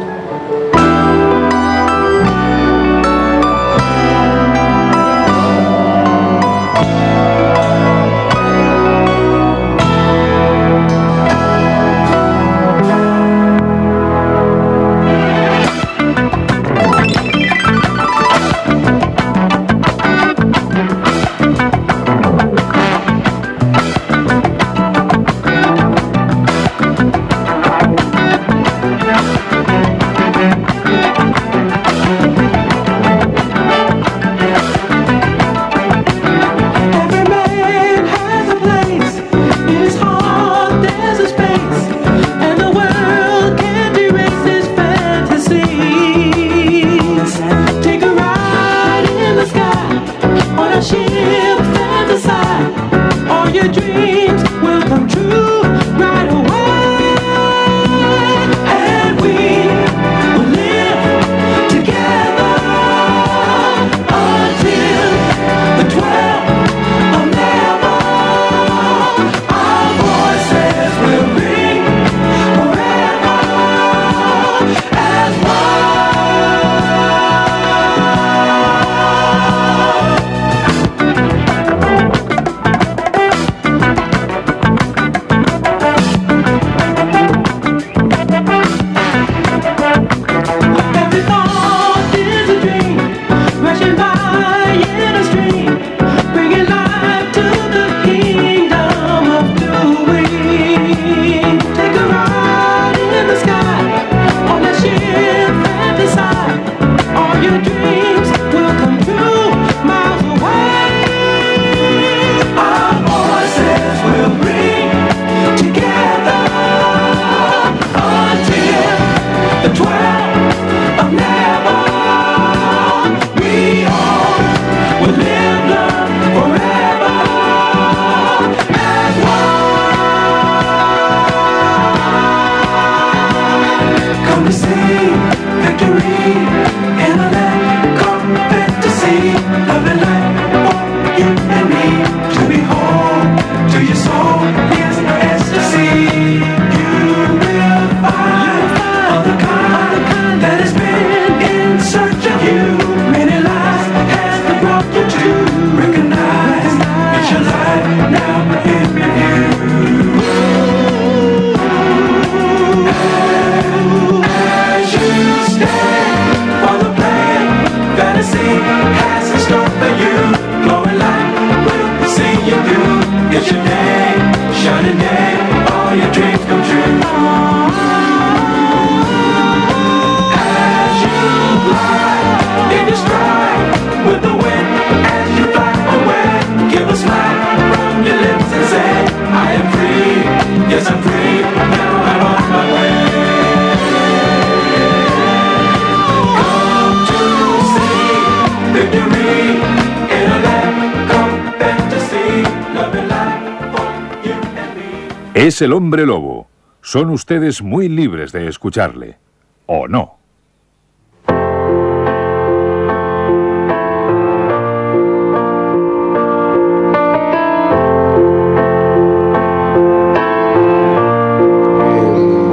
Es 205.54 205.62
el 205.62 205.72
hombre 205.72 206.04
lobo. 206.08 206.48
Son 206.82 207.12
ustedes 207.12 207.62
muy 207.62 207.88
libres 207.88 208.32
de 208.32 208.48
escucharle. 208.48 209.20
¿O 209.68 209.88
no? 209.88 210.18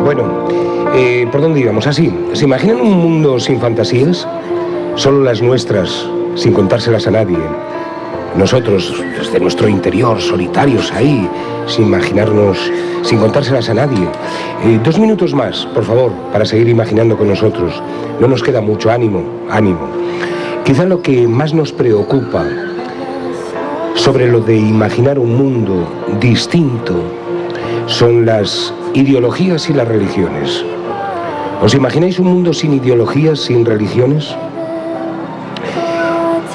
Bueno, 0.04 0.46
eh, 0.92 1.26
¿por 1.32 1.40
dónde 1.40 1.60
íbamos? 1.60 1.86
Así, 1.86 2.14
¿se 2.34 2.44
imaginan 2.44 2.82
un 2.82 2.98
mundo 2.98 3.40
sin 3.40 3.58
fantasías? 3.58 4.28
Solo 4.96 5.24
las 5.24 5.40
nuestras, 5.40 6.06
sin 6.34 6.52
contárselas 6.52 7.06
a 7.06 7.12
nadie. 7.12 7.38
Nosotros, 8.40 8.94
desde 9.18 9.38
nuestro 9.38 9.68
interior, 9.68 10.18
solitarios 10.18 10.90
ahí, 10.92 11.28
sin 11.66 11.88
imaginarnos, 11.88 12.56
sin 13.02 13.18
contárselas 13.18 13.68
a 13.68 13.74
nadie. 13.74 14.08
Eh, 14.64 14.80
dos 14.82 14.98
minutos 14.98 15.34
más, 15.34 15.66
por 15.74 15.84
favor, 15.84 16.10
para 16.32 16.46
seguir 16.46 16.70
imaginando 16.70 17.18
con 17.18 17.28
nosotros. 17.28 17.82
No 18.18 18.28
nos 18.28 18.42
queda 18.42 18.62
mucho 18.62 18.90
ánimo, 18.90 19.22
ánimo. 19.50 19.86
Quizá 20.64 20.86
lo 20.86 21.02
que 21.02 21.28
más 21.28 21.52
nos 21.52 21.70
preocupa 21.70 22.46
sobre 23.94 24.26
lo 24.32 24.40
de 24.40 24.56
imaginar 24.56 25.18
un 25.18 25.36
mundo 25.36 25.86
distinto 26.18 26.94
son 27.88 28.24
las 28.24 28.72
ideologías 28.94 29.68
y 29.68 29.74
las 29.74 29.86
religiones. 29.86 30.64
¿Os 31.60 31.74
imagináis 31.74 32.18
un 32.18 32.28
mundo 32.28 32.54
sin 32.54 32.72
ideologías, 32.72 33.38
sin 33.38 33.66
religiones? 33.66 34.34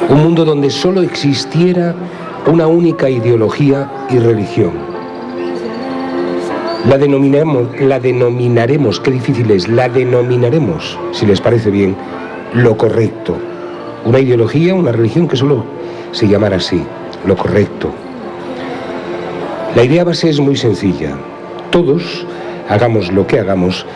Un 0.10 0.22
mundo 0.22 0.46
donde 0.46 0.70
solo 0.70 1.02
existiera 1.02 1.96
una 2.46 2.68
única 2.68 3.10
ideología 3.10 3.90
y 4.10 4.20
religión. 4.20 4.74
La 6.88 7.00
denominaremos, 7.00 7.82
la 7.82 8.00
denominaremos, 8.00 9.00
qué 9.00 9.10
difícil 9.10 9.50
es, 9.50 9.68
la 9.68 9.90
denominaremos, 9.90 11.00
si 11.12 11.26
les 11.26 11.42
parece 11.42 11.72
bien, 11.72 11.96
lo 12.54 12.78
correcto. 12.78 13.36
Una 14.06 14.20
ideología, 14.20 14.76
una 14.76 14.92
religión 14.92 15.28
que 15.28 15.38
solo 15.38 15.66
se 16.12 16.28
llamara 16.28 16.58
así, 16.58 16.84
lo 17.26 17.36
correcto. 17.36 17.90
La 19.76 19.84
idea 19.84 20.04
base 20.04 20.30
es 20.30 20.40
muy 20.40 20.56
sencilla. 20.56 21.18
Todos, 21.72 22.28
hagamos 22.70 23.12
lo 23.12 23.26
que 23.26 23.40
hagamos, 23.40 23.88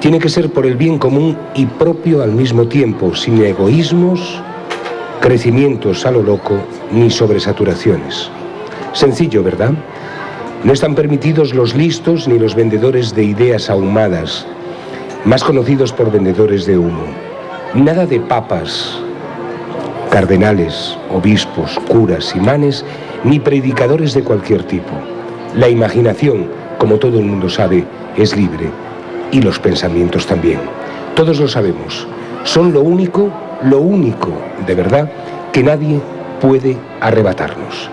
tiene 0.00 0.18
que 0.18 0.30
ser 0.30 0.50
por 0.50 0.64
el 0.64 0.76
bien 0.76 0.98
común 0.98 1.36
y 1.54 1.66
propio 1.66 2.22
al 2.22 2.32
mismo 2.32 2.66
tiempo, 2.66 3.14
sin 3.14 3.42
egoísmos, 3.44 4.42
crecimientos 5.20 6.06
a 6.06 6.10
lo 6.10 6.22
loco 6.22 6.58
ni 6.92 7.10
sobresaturaciones. 7.10 8.30
Sencillo, 8.92 9.42
¿verdad? 9.42 9.72
No 10.64 10.72
están 10.72 10.94
permitidos 10.94 11.54
los 11.54 11.74
listos 11.74 12.26
ni 12.26 12.38
los 12.38 12.54
vendedores 12.54 13.14
de 13.14 13.24
ideas 13.24 13.70
ahumadas, 13.70 14.46
más 15.24 15.44
conocidos 15.44 15.92
por 15.92 16.10
vendedores 16.10 16.66
de 16.66 16.78
humo. 16.78 17.04
Nada 17.74 18.06
de 18.06 18.18
papas, 18.18 18.98
cardenales, 20.10 20.96
obispos, 21.10 21.78
curas, 21.88 22.34
imanes, 22.34 22.84
ni 23.22 23.38
predicadores 23.38 24.14
de 24.14 24.24
cualquier 24.24 24.64
tipo. 24.64 24.92
La 25.54 25.68
imaginación, 25.68 26.48
como 26.78 26.96
todo 26.96 27.18
el 27.18 27.26
mundo 27.26 27.48
sabe, 27.48 27.84
es 28.16 28.36
libre 28.36 28.70
y 29.30 29.40
los 29.42 29.58
pensamientos 29.58 30.26
también. 30.26 30.60
Todos 31.14 31.38
lo 31.38 31.48
sabemos. 31.48 32.06
Son 32.44 32.72
lo 32.72 32.80
único, 32.80 33.30
lo 33.62 33.80
único, 33.80 34.32
de 34.66 34.74
verdad, 34.74 35.10
que 35.52 35.62
nadie 35.62 36.00
puede 36.40 36.76
arrebatarnos. 37.00 37.90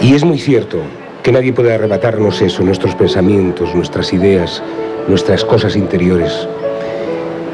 Y 0.00 0.14
es 0.14 0.24
muy 0.24 0.38
cierto 0.38 0.78
que 1.22 1.32
nadie 1.32 1.52
puede 1.52 1.74
arrebatarnos 1.74 2.40
eso, 2.40 2.62
nuestros 2.62 2.94
pensamientos, 2.94 3.74
nuestras 3.74 4.12
ideas, 4.12 4.62
nuestras 5.08 5.44
cosas 5.44 5.74
interiores. 5.74 6.46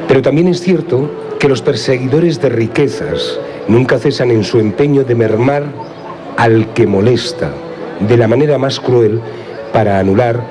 Pero 0.07 0.21
también 0.21 0.47
es 0.47 0.61
cierto 0.61 1.09
que 1.39 1.49
los 1.49 1.61
perseguidores 1.61 2.39
de 2.39 2.49
riquezas 2.49 3.39
nunca 3.67 3.97
cesan 3.97 4.31
en 4.31 4.43
su 4.43 4.59
empeño 4.59 5.03
de 5.03 5.15
mermar 5.15 5.63
al 6.37 6.73
que 6.73 6.87
molesta 6.87 7.51
de 7.99 8.17
la 8.17 8.27
manera 8.27 8.57
más 8.57 8.79
cruel 8.79 9.21
para 9.71 9.99
anular 9.99 10.43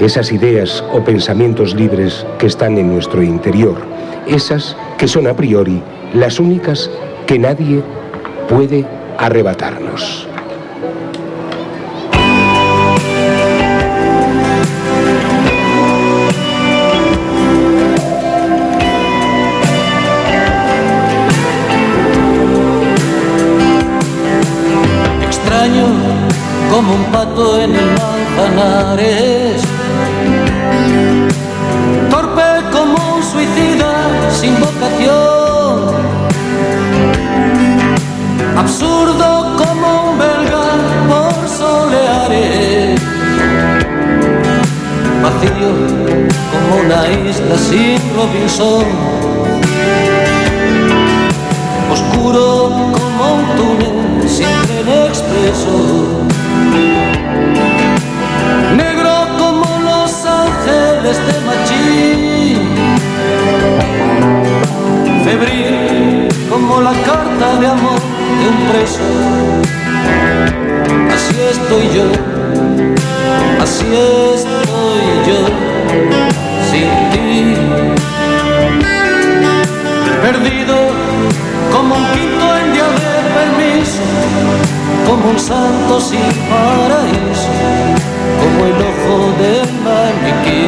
esas 0.00 0.32
ideas 0.32 0.84
o 0.92 1.02
pensamientos 1.02 1.74
libres 1.74 2.26
que 2.38 2.46
están 2.46 2.76
en 2.78 2.92
nuestro 2.92 3.22
interior, 3.22 3.76
esas 4.26 4.76
que 4.98 5.08
son 5.08 5.26
a 5.26 5.34
priori 5.34 5.82
las 6.14 6.38
únicas 6.38 6.90
que 7.26 7.38
nadie 7.38 7.82
puede 8.48 8.84
arrebatarnos. 9.18 10.28
Como 26.76 26.92
un 26.92 27.04
pato 27.04 27.58
en 27.58 27.74
el 27.74 27.90
manzanares. 27.96 29.62
Torpe 32.10 32.48
como 32.70 33.14
un 33.14 33.22
suicida 33.22 33.92
sin 34.30 34.60
vocación. 34.60 35.94
Absurdo 38.58 39.56
como 39.56 40.10
un 40.10 40.18
belga 40.18 40.66
por 41.08 41.48
soleares. 41.48 43.00
Vacío 45.22 45.72
como 46.52 46.72
una 46.84 47.00
isla 47.26 47.56
sin 47.56 47.98
Robinson. 48.14 48.84
Oscuro 51.90 52.68
como 52.96 53.22
un 53.36 53.44
túnel 53.56 54.28
sin 54.28 54.52
tren 54.66 54.88
expreso. 55.08 56.26
Negro 58.76 59.12
como 59.38 59.66
los 59.88 60.12
ángeles 60.24 61.16
de 61.26 61.34
Machín. 61.46 62.60
Febril 65.24 66.28
como 66.50 66.80
la 66.80 66.92
carta 66.92 67.56
de 67.60 67.66
amor 67.66 68.00
de 68.40 68.48
un 68.48 68.58
preso. 68.70 69.08
Así 71.14 71.34
estoy 71.50 71.84
yo, 71.96 72.08
así 73.60 73.86
estoy 74.34 75.04
yo, 75.26 75.40
sin 76.70 76.88
ti. 77.10 77.54
Perdido 80.22 80.76
como 81.72 81.94
un 81.96 82.04
quinto 82.12 82.46
en 82.58 82.72
día 82.72 82.88
de 83.00 83.12
permiso, 83.36 84.06
como 85.06 85.30
un 85.30 85.38
santo 85.38 86.00
sin 86.00 86.32
paraíso, 86.50 87.52
como 88.40 88.58
el 88.66 88.78
ojo 88.90 89.16
del 89.40 89.68
maniquí. 89.84 90.64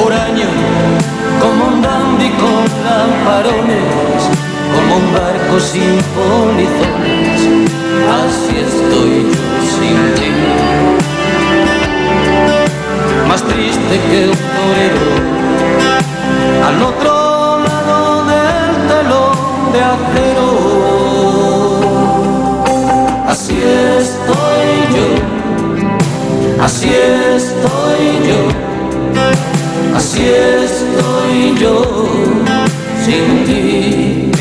Huraño, 0.00 0.50
como 1.40 1.66
un 1.68 1.82
dandy 1.82 2.30
con 2.42 2.64
lamparones, 2.84 4.22
como 4.74 4.96
un 4.96 5.12
barco 5.12 5.60
sin 5.60 5.96
polizones, 6.16 7.40
así 8.20 8.54
estoy 8.68 9.26
sin 9.74 9.98
ti. 10.14 10.30
Más 13.28 13.42
triste 13.42 13.94
que 14.10 14.28
un 14.28 14.40
torero 14.56 15.42
al 16.66 16.82
otro 16.82 17.58
lado 17.66 18.24
del 18.26 18.70
telón 18.88 19.72
de 19.72 19.80
acero. 19.80 21.01
Así 23.62 23.70
estoy 24.00 24.70
yo, 24.96 25.08
así 26.64 26.88
estoy 26.88 28.04
yo, 28.26 28.40
así 29.96 30.22
estoy 30.26 31.54
yo 31.60 31.74
sin 33.04 33.26
ti. 33.44 34.32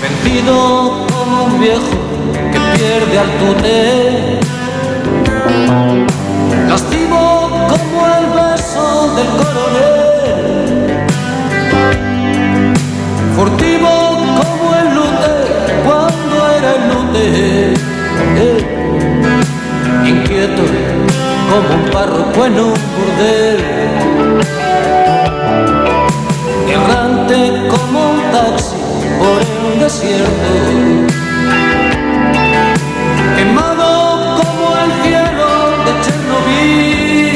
Vencido 0.00 1.06
como 1.10 1.44
un 1.44 1.60
viejo 1.60 1.96
que 2.52 2.58
pierde 2.78 3.16
al 3.18 3.30
túnel. 3.38 4.40
Lascivo 6.68 7.22
como 7.68 7.96
el 8.16 8.26
beso 8.32 8.84
del 9.14 9.28
coronel. 9.28 9.93
Como 21.68 21.74
un 21.82 21.90
párroco 21.90 22.46
en 22.46 22.52
un 22.58 22.74
burdel, 22.94 23.60
errante 26.68 27.38
como 27.68 27.98
un 28.10 28.20
taxi 28.32 28.76
por 29.18 29.38
el 29.40 29.78
desierto, 29.80 30.50
quemado 33.36 33.88
como 34.38 34.64
el 34.84 34.90
cielo 35.02 35.48
de 35.84 35.92
Chernobyl, 36.02 37.34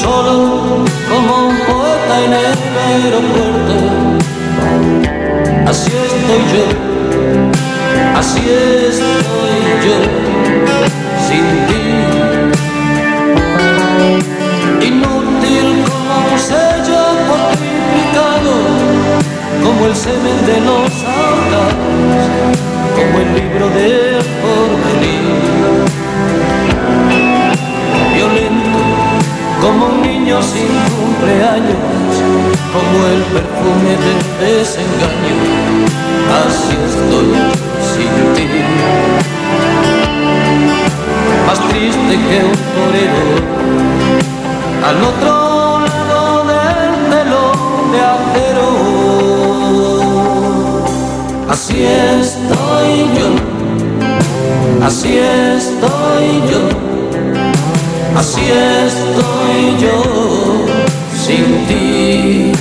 solo 0.00 0.34
como 1.10 1.32
un 1.48 1.56
poeta 1.66 2.14
en 2.24 2.32
el 2.32 2.46
aeropuerto. 2.86 3.76
Así 5.68 5.90
estoy 5.90 6.42
yo, 6.52 6.66
así 8.16 8.40
estoy 8.40 9.56
yo, 9.86 9.98
sin 11.32 11.48
ti. 11.68 11.84
Inútil 14.88 15.68
como 15.88 16.14
un 16.32 16.38
sello 16.48 17.02
multiplicado, 17.28 18.54
como 19.64 19.80
el 19.86 19.94
semen 19.96 20.38
de 20.50 20.58
los 20.68 20.90
altares, 21.24 22.24
como 22.96 23.14
el 23.24 23.28
libro 23.38 23.66
del 23.78 24.18
porvenir. 24.42 25.24
Violento 28.14 28.80
como 29.62 29.86
un 29.86 30.02
niño 30.02 30.36
sin 30.42 30.72
cumpleaños, 30.96 32.12
como 32.74 32.96
el 33.14 33.22
perfume 33.34 33.92
del 34.04 34.20
desengaño, 34.42 35.36
así 36.42 36.76
estoy 36.90 37.30
sin 37.92 38.12
ti. 38.34 39.31
Más 41.52 41.60
triste 41.68 42.14
que 42.16 42.38
un 42.46 42.56
torero, 42.74 43.28
al 44.88 44.98
otro 45.04 45.32
lado 45.80 46.44
del 46.48 46.92
telón 47.10 47.60
de 47.92 48.00
acero. 48.14 48.68
Así 51.50 51.76
estoy 51.84 52.92
yo, 53.18 53.28
así 54.82 55.10
estoy 55.18 56.26
yo. 56.50 56.62
Así 58.16 58.44
estoy 58.86 59.60
yo 59.78 59.98
sin 61.22 61.44
ti. 61.66 62.51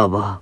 Lobo. 0.00 0.40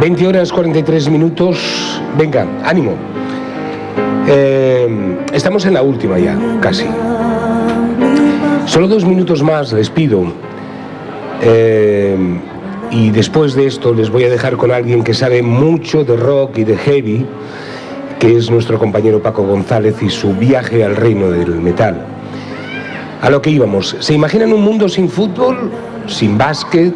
...20 0.00 0.26
horas 0.26 0.50
43 0.50 1.10
minutos. 1.10 2.00
Venga, 2.18 2.44
ánimo. 2.64 2.94
Eh, 4.26 5.18
estamos 5.32 5.64
en 5.64 5.74
la 5.74 5.82
última 5.82 6.18
ya, 6.18 6.36
casi. 6.60 6.86
Solo 8.66 8.88
dos 8.88 9.04
minutos 9.04 9.44
más 9.44 9.72
les 9.72 9.88
pido. 9.90 10.24
Eh, 11.40 12.16
y 12.90 13.10
después 13.10 13.54
de 13.54 13.66
esto 13.66 13.94
les 13.94 14.10
voy 14.10 14.24
a 14.24 14.28
dejar 14.28 14.56
con 14.56 14.72
alguien 14.72 15.04
que 15.04 15.14
sabe 15.14 15.40
mucho 15.40 16.04
de 16.04 16.16
rock 16.16 16.58
y 16.58 16.64
de 16.64 16.76
heavy, 16.76 17.24
que 18.22 18.36
es 18.36 18.52
nuestro 18.52 18.78
compañero 18.78 19.20
Paco 19.20 19.42
González 19.42 20.00
y 20.00 20.08
su 20.08 20.32
viaje 20.32 20.84
al 20.84 20.94
reino 20.94 21.28
del 21.32 21.60
metal. 21.60 22.06
A 23.20 23.28
lo 23.28 23.42
que 23.42 23.50
íbamos. 23.50 23.96
¿Se 23.98 24.14
imaginan 24.14 24.52
un 24.52 24.62
mundo 24.62 24.88
sin 24.88 25.08
fútbol, 25.08 25.72
sin 26.06 26.38
básquet, 26.38 26.94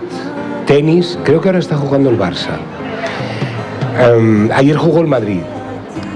tenis? 0.69 1.19
Creo 1.25 1.41
que 1.41 1.49
ahora 1.49 1.59
está 1.59 1.77
jugando 1.77 2.11
el 2.11 2.17
Barça. 2.17 2.59
Em, 3.99 4.49
ayer 4.53 4.77
jugó 4.77 5.01
el 5.01 5.09
Madrid 5.09 5.41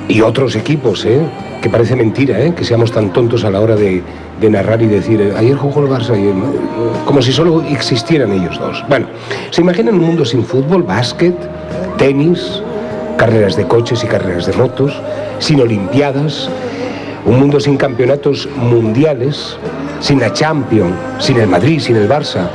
y 0.06 0.20
otros 0.20 0.54
equipos, 0.54 1.04
¿eh? 1.04 1.22
que 1.60 1.68
parece 1.68 1.96
mentira, 1.96 2.38
¿eh? 2.38 2.54
que 2.54 2.64
seamos 2.64 2.92
tan 2.92 3.12
tontos 3.12 3.42
a 3.42 3.50
la 3.50 3.60
hora 3.60 3.74
de, 3.74 4.04
de 4.40 4.48
narrar 4.48 4.80
y 4.80 4.86
decir, 4.86 5.20
eh, 5.20 5.34
ayer 5.36 5.56
jugó 5.56 5.80
el 5.80 5.88
Barça 5.88 6.14
el 6.14 6.34
Madrid", 6.34 6.60
como 7.04 7.20
si 7.20 7.32
solo 7.32 7.62
existieran 7.62 8.30
ellos 8.30 8.60
dos. 8.60 8.84
Bueno, 8.88 9.08
¿se 9.50 9.60
imaginan 9.60 9.96
un 9.96 10.02
mundo 10.02 10.24
sin 10.24 10.44
fútbol, 10.44 10.84
básquet, 10.84 11.34
tenis, 11.98 12.62
carreras 13.20 13.54
de 13.54 13.66
coches 13.66 14.02
y 14.02 14.06
carreras 14.06 14.46
de 14.46 14.54
motos, 14.54 14.98
sin 15.40 15.60
olimpiadas, 15.60 16.48
un 17.26 17.38
mundo 17.38 17.60
sin 17.60 17.76
campeonatos 17.76 18.48
mundiales, 18.56 19.58
sin 20.00 20.20
la 20.20 20.32
Champions, 20.32 20.94
sin 21.18 21.38
el 21.38 21.46
Madrid, 21.46 21.80
sin 21.80 21.96
el 21.96 22.08
Barça? 22.08 22.48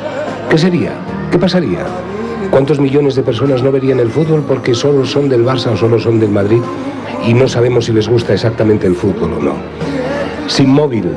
¿Qué 0.49 0.57
sería? 0.57 0.89
¿Qué 1.31 1.37
pasaría? 1.37 1.85
¿Cuántos 2.49 2.79
millones 2.79 3.13
de 3.13 3.21
personas 3.21 3.61
no 3.61 3.71
verían 3.71 3.99
el 3.99 4.09
fútbol 4.09 4.43
porque 4.47 4.73
solo 4.73 5.05
son 5.05 5.29
del 5.29 5.45
Barça 5.45 5.67
o 5.67 5.77
solo 5.77 5.99
son 5.99 6.19
del 6.19 6.31
Madrid 6.31 6.61
y 7.27 7.35
no 7.35 7.47
sabemos 7.47 7.85
si 7.85 7.93
les 7.93 8.09
gusta 8.09 8.33
exactamente 8.33 8.87
el 8.87 8.95
fútbol 8.95 9.33
o 9.33 9.43
no? 9.43 9.53
Sin 10.47 10.69
móvil. 10.69 11.11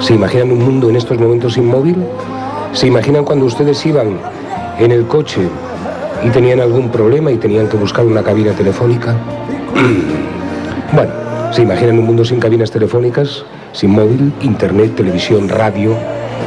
¿Se 0.00 0.12
imaginan 0.12 0.52
un 0.52 0.58
mundo 0.58 0.90
en 0.90 0.96
estos 0.96 1.18
momentos 1.18 1.54
sin 1.54 1.66
móvil? 1.66 1.96
¿Se 2.74 2.88
imaginan 2.88 3.24
cuando 3.24 3.46
ustedes 3.46 3.86
iban 3.86 4.18
en 4.78 4.92
el 4.92 5.06
coche 5.06 5.48
y 6.24 6.30
tenían 6.30 6.60
algún 6.60 6.90
problema 6.90 7.30
y 7.30 7.36
tenían 7.36 7.68
que 7.68 7.76
buscar 7.76 8.04
una 8.04 8.22
cabina 8.22 8.52
telefónica? 8.52 9.14
Bueno, 10.92 11.12
¿se 11.52 11.62
imaginan 11.62 11.98
un 11.98 12.06
mundo 12.06 12.24
sin 12.24 12.40
cabinas 12.40 12.70
telefónicas, 12.70 13.44
sin 13.72 13.90
móvil, 13.90 14.32
internet, 14.42 14.96
televisión, 14.96 15.48
radio, 15.48 15.94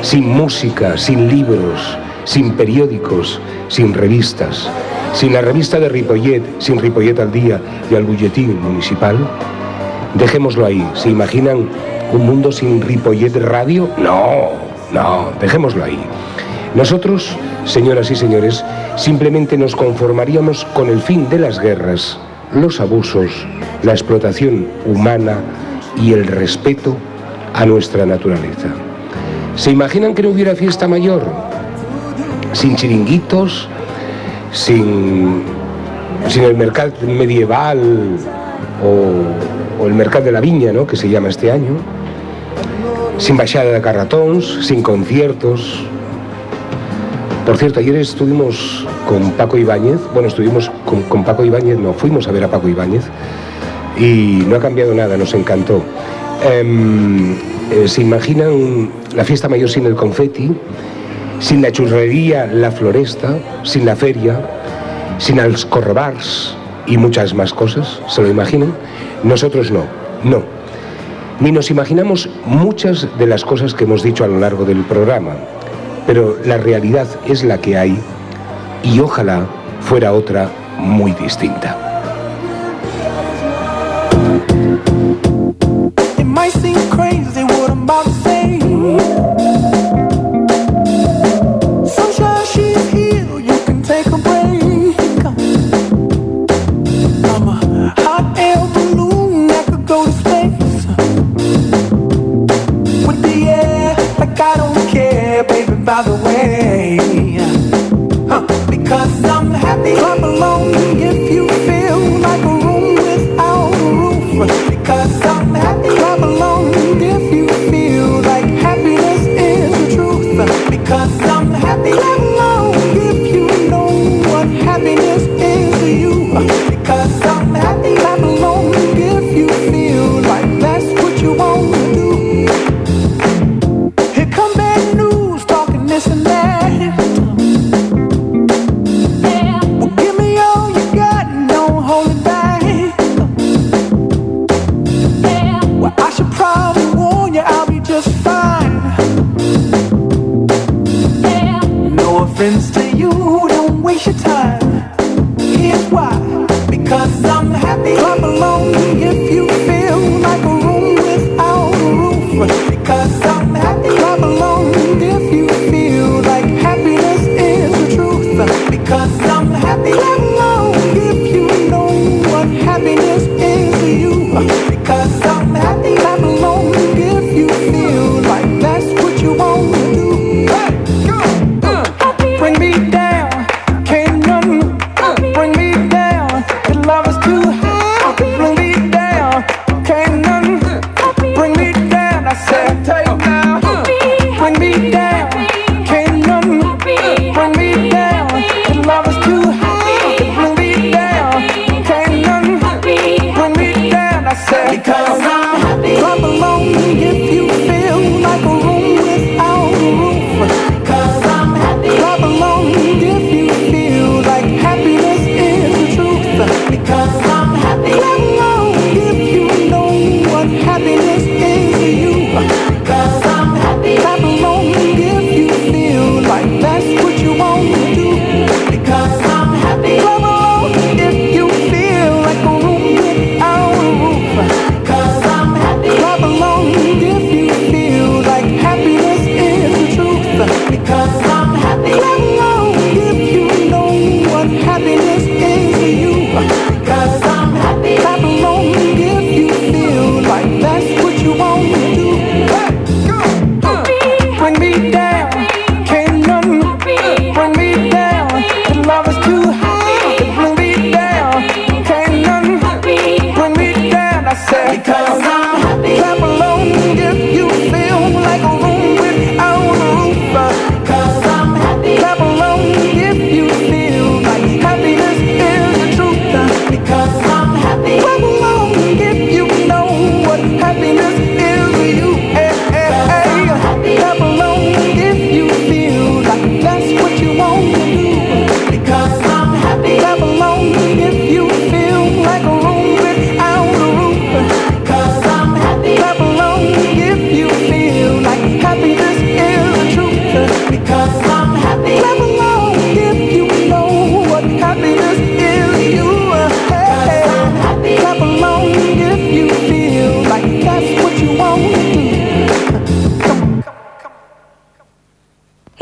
sin 0.01 0.28
música, 0.28 0.97
sin 0.97 1.28
libros, 1.28 1.97
sin 2.26 2.53
periódicos, 2.53 3.39
sin 3.67 3.93
revistas, 3.93 4.69
sin 5.13 5.34
la 5.34 5.41
revista 5.41 5.80
de 5.80 5.89
Ripollet, 5.89 6.43
sin 6.59 6.80
Ripollet 6.80 7.19
al 7.19 7.32
día 7.32 7.61
y 7.89 7.95
al 7.95 8.03
bulletín 8.03 8.59
municipal? 8.61 9.17
Dejémoslo 10.15 10.65
ahí. 10.65 10.86
¿Se 10.93 11.09
imaginan 11.09 11.69
un 12.11 12.26
mundo 12.26 12.51
sin 12.51 12.82
Ripollet 12.82 13.36
Radio? 13.38 13.89
No, 13.97 14.51
no, 14.91 15.32
dejémoslo 15.39 15.84
ahí. 15.84 15.99
Nosotros, 16.76 17.36
señoras 17.65 18.11
y 18.11 18.15
señores, 18.15 18.63
simplemente 18.95 19.57
nos 19.57 19.76
conformaríamos 19.76 20.63
con 20.74 20.89
el 20.89 21.01
fin 21.01 21.28
de 21.30 21.38
las 21.38 21.59
guerras, 21.59 22.17
los 22.53 22.80
abusos, 22.80 23.45
la 23.84 23.91
explotación 23.91 24.67
humana 24.86 25.39
y 25.97 26.13
el 26.13 26.26
respeto 26.26 26.95
a 27.53 27.65
nuestra 27.65 28.05
naturaleza. 28.05 28.69
¿Se 29.57 29.69
imaginan 29.69 30.15
que 30.15 30.24
no 30.24 30.30
hubiera 30.30 30.55
fiesta 30.55 30.88
mayor? 30.88 31.24
Sin 32.53 32.78
chiringuitos, 32.78 33.67
sin, 34.53 35.43
sin 36.30 36.43
el 36.43 36.55
mercado 36.55 36.93
medieval 37.05 38.17
o, 38.82 39.86
el 39.86 39.93
mercado 39.93 40.26
de 40.26 40.32
la 40.32 40.39
viña, 40.39 40.72
¿no? 40.72 40.88
que 40.88 40.95
se 40.95 41.09
llama 41.09 41.28
este 41.28 41.51
año, 41.51 41.72
sin 43.17 43.36
baixada 43.36 43.72
de 43.72 43.82
carratons, 43.82 44.65
sin 44.65 44.84
conciertos, 44.84 45.84
por 47.52 47.58
cierto, 47.58 47.82
ayer 47.82 47.97
estuvimos 47.97 48.88
con 49.06 49.32
Paco 49.32 49.58
Ibáñez, 49.58 49.99
bueno, 50.14 50.30
estuvimos 50.30 50.72
con, 51.10 51.26
Paco 51.26 51.43
Ibáñez, 51.43 51.78
no, 51.78 51.91
fuimos 51.91 52.26
a 52.30 52.32
ver 52.32 52.45
a 52.45 52.47
Paco 52.47 52.70
Ibáñez 52.70 53.04
y 53.97 54.45
no 54.47 54.56
ha 54.56 54.60
cambiado 54.60 54.93
nada, 54.93 55.18
nos 55.18 55.34
encantó. 55.34 55.84
Em, 56.49 57.34
eh, 57.70 57.89
¿Se 57.89 58.04
imaginan 58.04 58.89
la 59.14 59.26
fiesta 59.26 59.49
mayor 59.49 59.70
sin 59.70 59.86
el 59.86 59.95
confeti, 59.95 60.49
sin 61.41 61.62
la 61.62 61.74
churrería, 61.74 62.45
la 62.45 62.72
floresta, 62.72 63.38
sin 63.64 63.86
la 63.86 63.97
feria, 63.97 64.39
sin 65.18 65.36
los 65.36 65.68
y 66.88 66.97
muchas 66.97 67.34
más 67.34 67.54
cosas? 67.54 67.99
¿Se 68.08 68.22
lo 68.22 68.30
imaginan? 68.30 68.74
Nosotros 69.26 69.72
no, 69.72 69.84
no. 70.24 70.41
Ni 71.41 71.52
nos 71.52 71.70
imaginamos 71.70 72.30
muchas 72.45 73.10
de 73.20 73.28
las 73.28 73.43
cosas 73.43 73.74
que 73.74 73.84
hemos 73.84 74.04
dicho 74.04 74.24
a 74.24 74.28
lo 74.28 74.39
largo 74.39 74.64
del 74.64 74.86
programa 74.86 75.34
pero 76.06 76.38
la 76.45 76.58
realidad 76.58 77.08
es 77.28 77.43
la 77.43 77.60
que 77.60 77.78
hay 77.78 77.97
y 78.84 78.99
ojalá 78.99 79.45
fuera 79.82 80.14
otra 80.14 80.49
muy 80.78 81.12
distinta. 81.14 81.91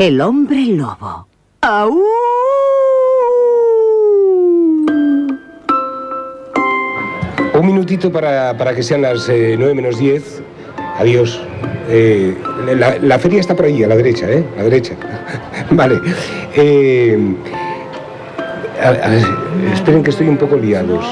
El 0.00 0.18
hombre 0.22 0.64
lobo. 0.64 1.26
Un 7.52 7.66
minutito 7.66 8.10
para, 8.10 8.56
para 8.56 8.74
que 8.74 8.82
sean 8.82 9.02
las 9.02 9.28
eh, 9.28 9.56
9 9.58 9.74
menos 9.74 9.98
10. 9.98 10.42
Adiós. 10.96 11.42
Eh, 11.90 12.34
la, 13.02 13.18
feria 13.18 13.40
está 13.40 13.54
por 13.54 13.66
ahí, 13.66 13.84
a 13.84 13.88
la 13.88 13.96
derecha, 13.96 14.26
¿eh? 14.30 14.42
A 14.54 14.56
la 14.56 14.64
derecha. 14.64 14.94
vale. 15.72 16.00
Eh, 16.54 17.18
esperen 19.74 20.02
que 20.02 20.08
estoy 20.12 20.30
un 20.30 20.38
poco 20.38 20.56
liados. 20.56 21.04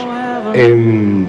Em, 0.55 1.27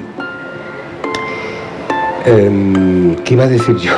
em, 2.25 3.15
¿Qué 3.15 3.33
iba 3.33 3.43
a 3.43 3.47
decir 3.47 3.75
yo? 3.75 3.97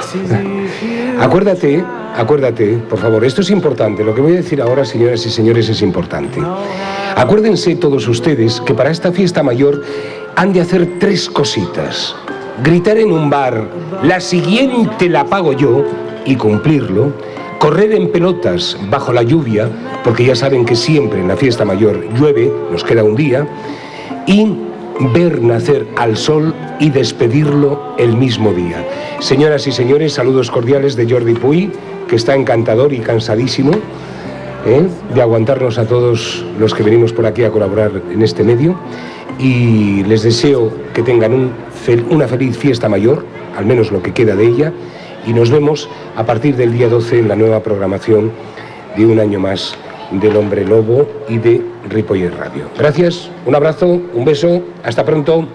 Acuérdate 1.20 1.86
acuérdate, 2.16 2.78
por 2.90 3.00
favor, 3.00 3.24
esto 3.26 3.42
es 3.42 3.50
importante. 3.50 4.04
Lo 4.04 4.14
que 4.14 4.22
voy 4.22 4.34
a 4.34 4.38
decir 4.38 4.62
ahora, 4.62 4.86
señoras 4.86 5.26
y 5.26 5.30
señores, 5.30 5.70
es 5.70 5.82
importante. 5.82 6.40
Acuérdense 7.16 7.76
todos 7.76 8.08
ustedes 8.08 8.62
que 8.62 8.74
para 8.74 8.92
esta 8.92 9.12
fiesta 9.12 9.44
mayor 9.44 9.82
han 10.36 10.54
de 10.54 10.62
hacer 10.62 11.00
tres 11.00 11.30
cositas. 11.30 12.16
Gritar 12.64 12.98
en 12.98 13.12
un 13.12 13.30
bar, 13.30 13.68
la 14.04 14.20
siguiente 14.20 15.10
la 15.10 15.26
pago 15.26 15.54
yo, 15.54 15.84
y 16.26 16.36
cumplirlo. 16.36 17.12
Correr 17.60 17.94
en 17.94 18.12
pelotas 18.12 18.78
bajo 18.90 19.14
la 19.14 19.22
lluvia, 19.22 19.70
porque 20.04 20.26
ya 20.26 20.36
saben 20.36 20.66
que 20.66 20.76
siempre 20.76 21.20
en 21.20 21.28
la 21.28 21.38
fiesta 21.38 21.64
mayor 21.64 22.04
llueve, 22.16 22.52
nos 22.72 22.84
queda 22.84 23.04
un 23.04 23.16
día. 23.16 23.48
Y 24.26 24.56
ver 25.14 25.42
nacer 25.42 25.88
al 25.98 26.16
sol 26.16 26.54
y 26.80 26.90
despedirlo 26.90 27.96
el 27.98 28.16
mismo 28.16 28.54
día. 28.54 28.86
Señoras 29.20 29.68
y 29.68 29.72
señores, 29.72 30.14
saludos 30.14 30.52
cordiales 30.52 30.96
de 30.96 31.10
Jordi 31.10 31.34
Puy, 31.34 31.72
que 32.08 32.16
está 32.16 32.36
encantador 32.36 32.94
y 32.94 33.00
cansadísimo 33.00 33.72
¿eh? 34.66 34.88
de 35.14 35.22
aguantarnos 35.22 35.78
a 35.78 35.86
todos 35.86 36.46
los 36.60 36.74
que 36.74 36.84
venimos 36.84 37.14
por 37.14 37.26
aquí 37.26 37.44
a 37.44 37.52
colaborar 37.52 37.92
en 38.12 38.22
este 38.22 38.44
medio. 38.44 38.76
Y 39.40 40.04
les 40.04 40.24
deseo 40.24 40.72
que 40.94 41.02
tengan 41.02 41.52
una 42.10 42.28
feliz 42.28 42.58
fiesta 42.58 42.88
mayor, 42.88 43.26
al 43.58 43.66
menos 43.66 43.92
lo 43.92 44.04
que 44.04 44.14
queda 44.14 44.36
de 44.36 44.46
ella, 44.46 44.74
y 45.26 45.34
nos 45.34 45.50
vemos 45.50 45.90
a 46.16 46.26
partir 46.26 46.56
del 46.56 46.74
día 46.74 46.90
12 46.90 47.20
en 47.20 47.28
la 47.28 47.36
nueva 47.36 47.62
programación 47.62 48.32
de 48.96 49.06
un 49.06 49.20
año 49.20 49.40
más 49.40 49.78
del 50.12 50.36
Hombre 50.36 50.66
Lobo 50.66 51.08
y 51.30 51.38
de 51.38 51.62
Ripollet 51.90 52.32
Radio. 52.38 52.66
Gracias, 52.78 53.30
un 53.46 53.56
abrazo, 53.56 54.02
un 54.14 54.26
beso, 54.26 54.62
hasta 54.84 55.06
pronto. 55.06 55.48